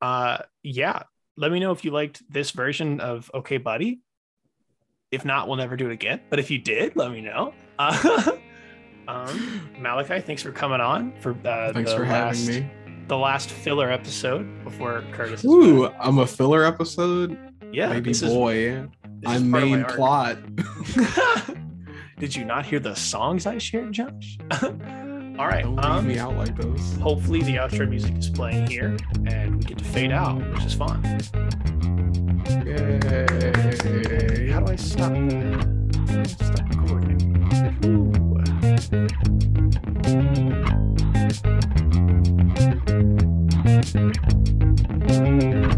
[0.00, 1.04] Uh, yeah,
[1.36, 4.00] let me know if you liked this version of Okay Buddy.
[5.10, 6.20] If not, we'll never do it again.
[6.30, 7.54] But if you did, let me know.
[7.78, 8.32] Uh,
[9.08, 12.70] um, Malachi, thanks for coming on for uh, Thanks the for last, having me.
[13.08, 15.44] The last filler episode before Curtis.
[15.44, 15.96] Ooh, back.
[16.00, 17.36] I'm a filler episode.
[17.72, 18.56] yeah, is- boy.
[18.58, 18.88] is
[19.26, 20.38] I'm my main plot.
[22.18, 24.38] Did you not hear the songs I shared, Josh?
[24.62, 25.64] All right.
[25.64, 26.96] Don't leave Um, me out like this.
[26.98, 28.96] hopefully the outro music is playing here
[29.26, 31.02] and we get to fade out, which is fun.
[32.64, 34.50] Yay.
[34.52, 35.12] How do I stop?
[36.26, 37.33] Stop recording.
[38.94, 39.10] Thank
[45.42, 45.73] you.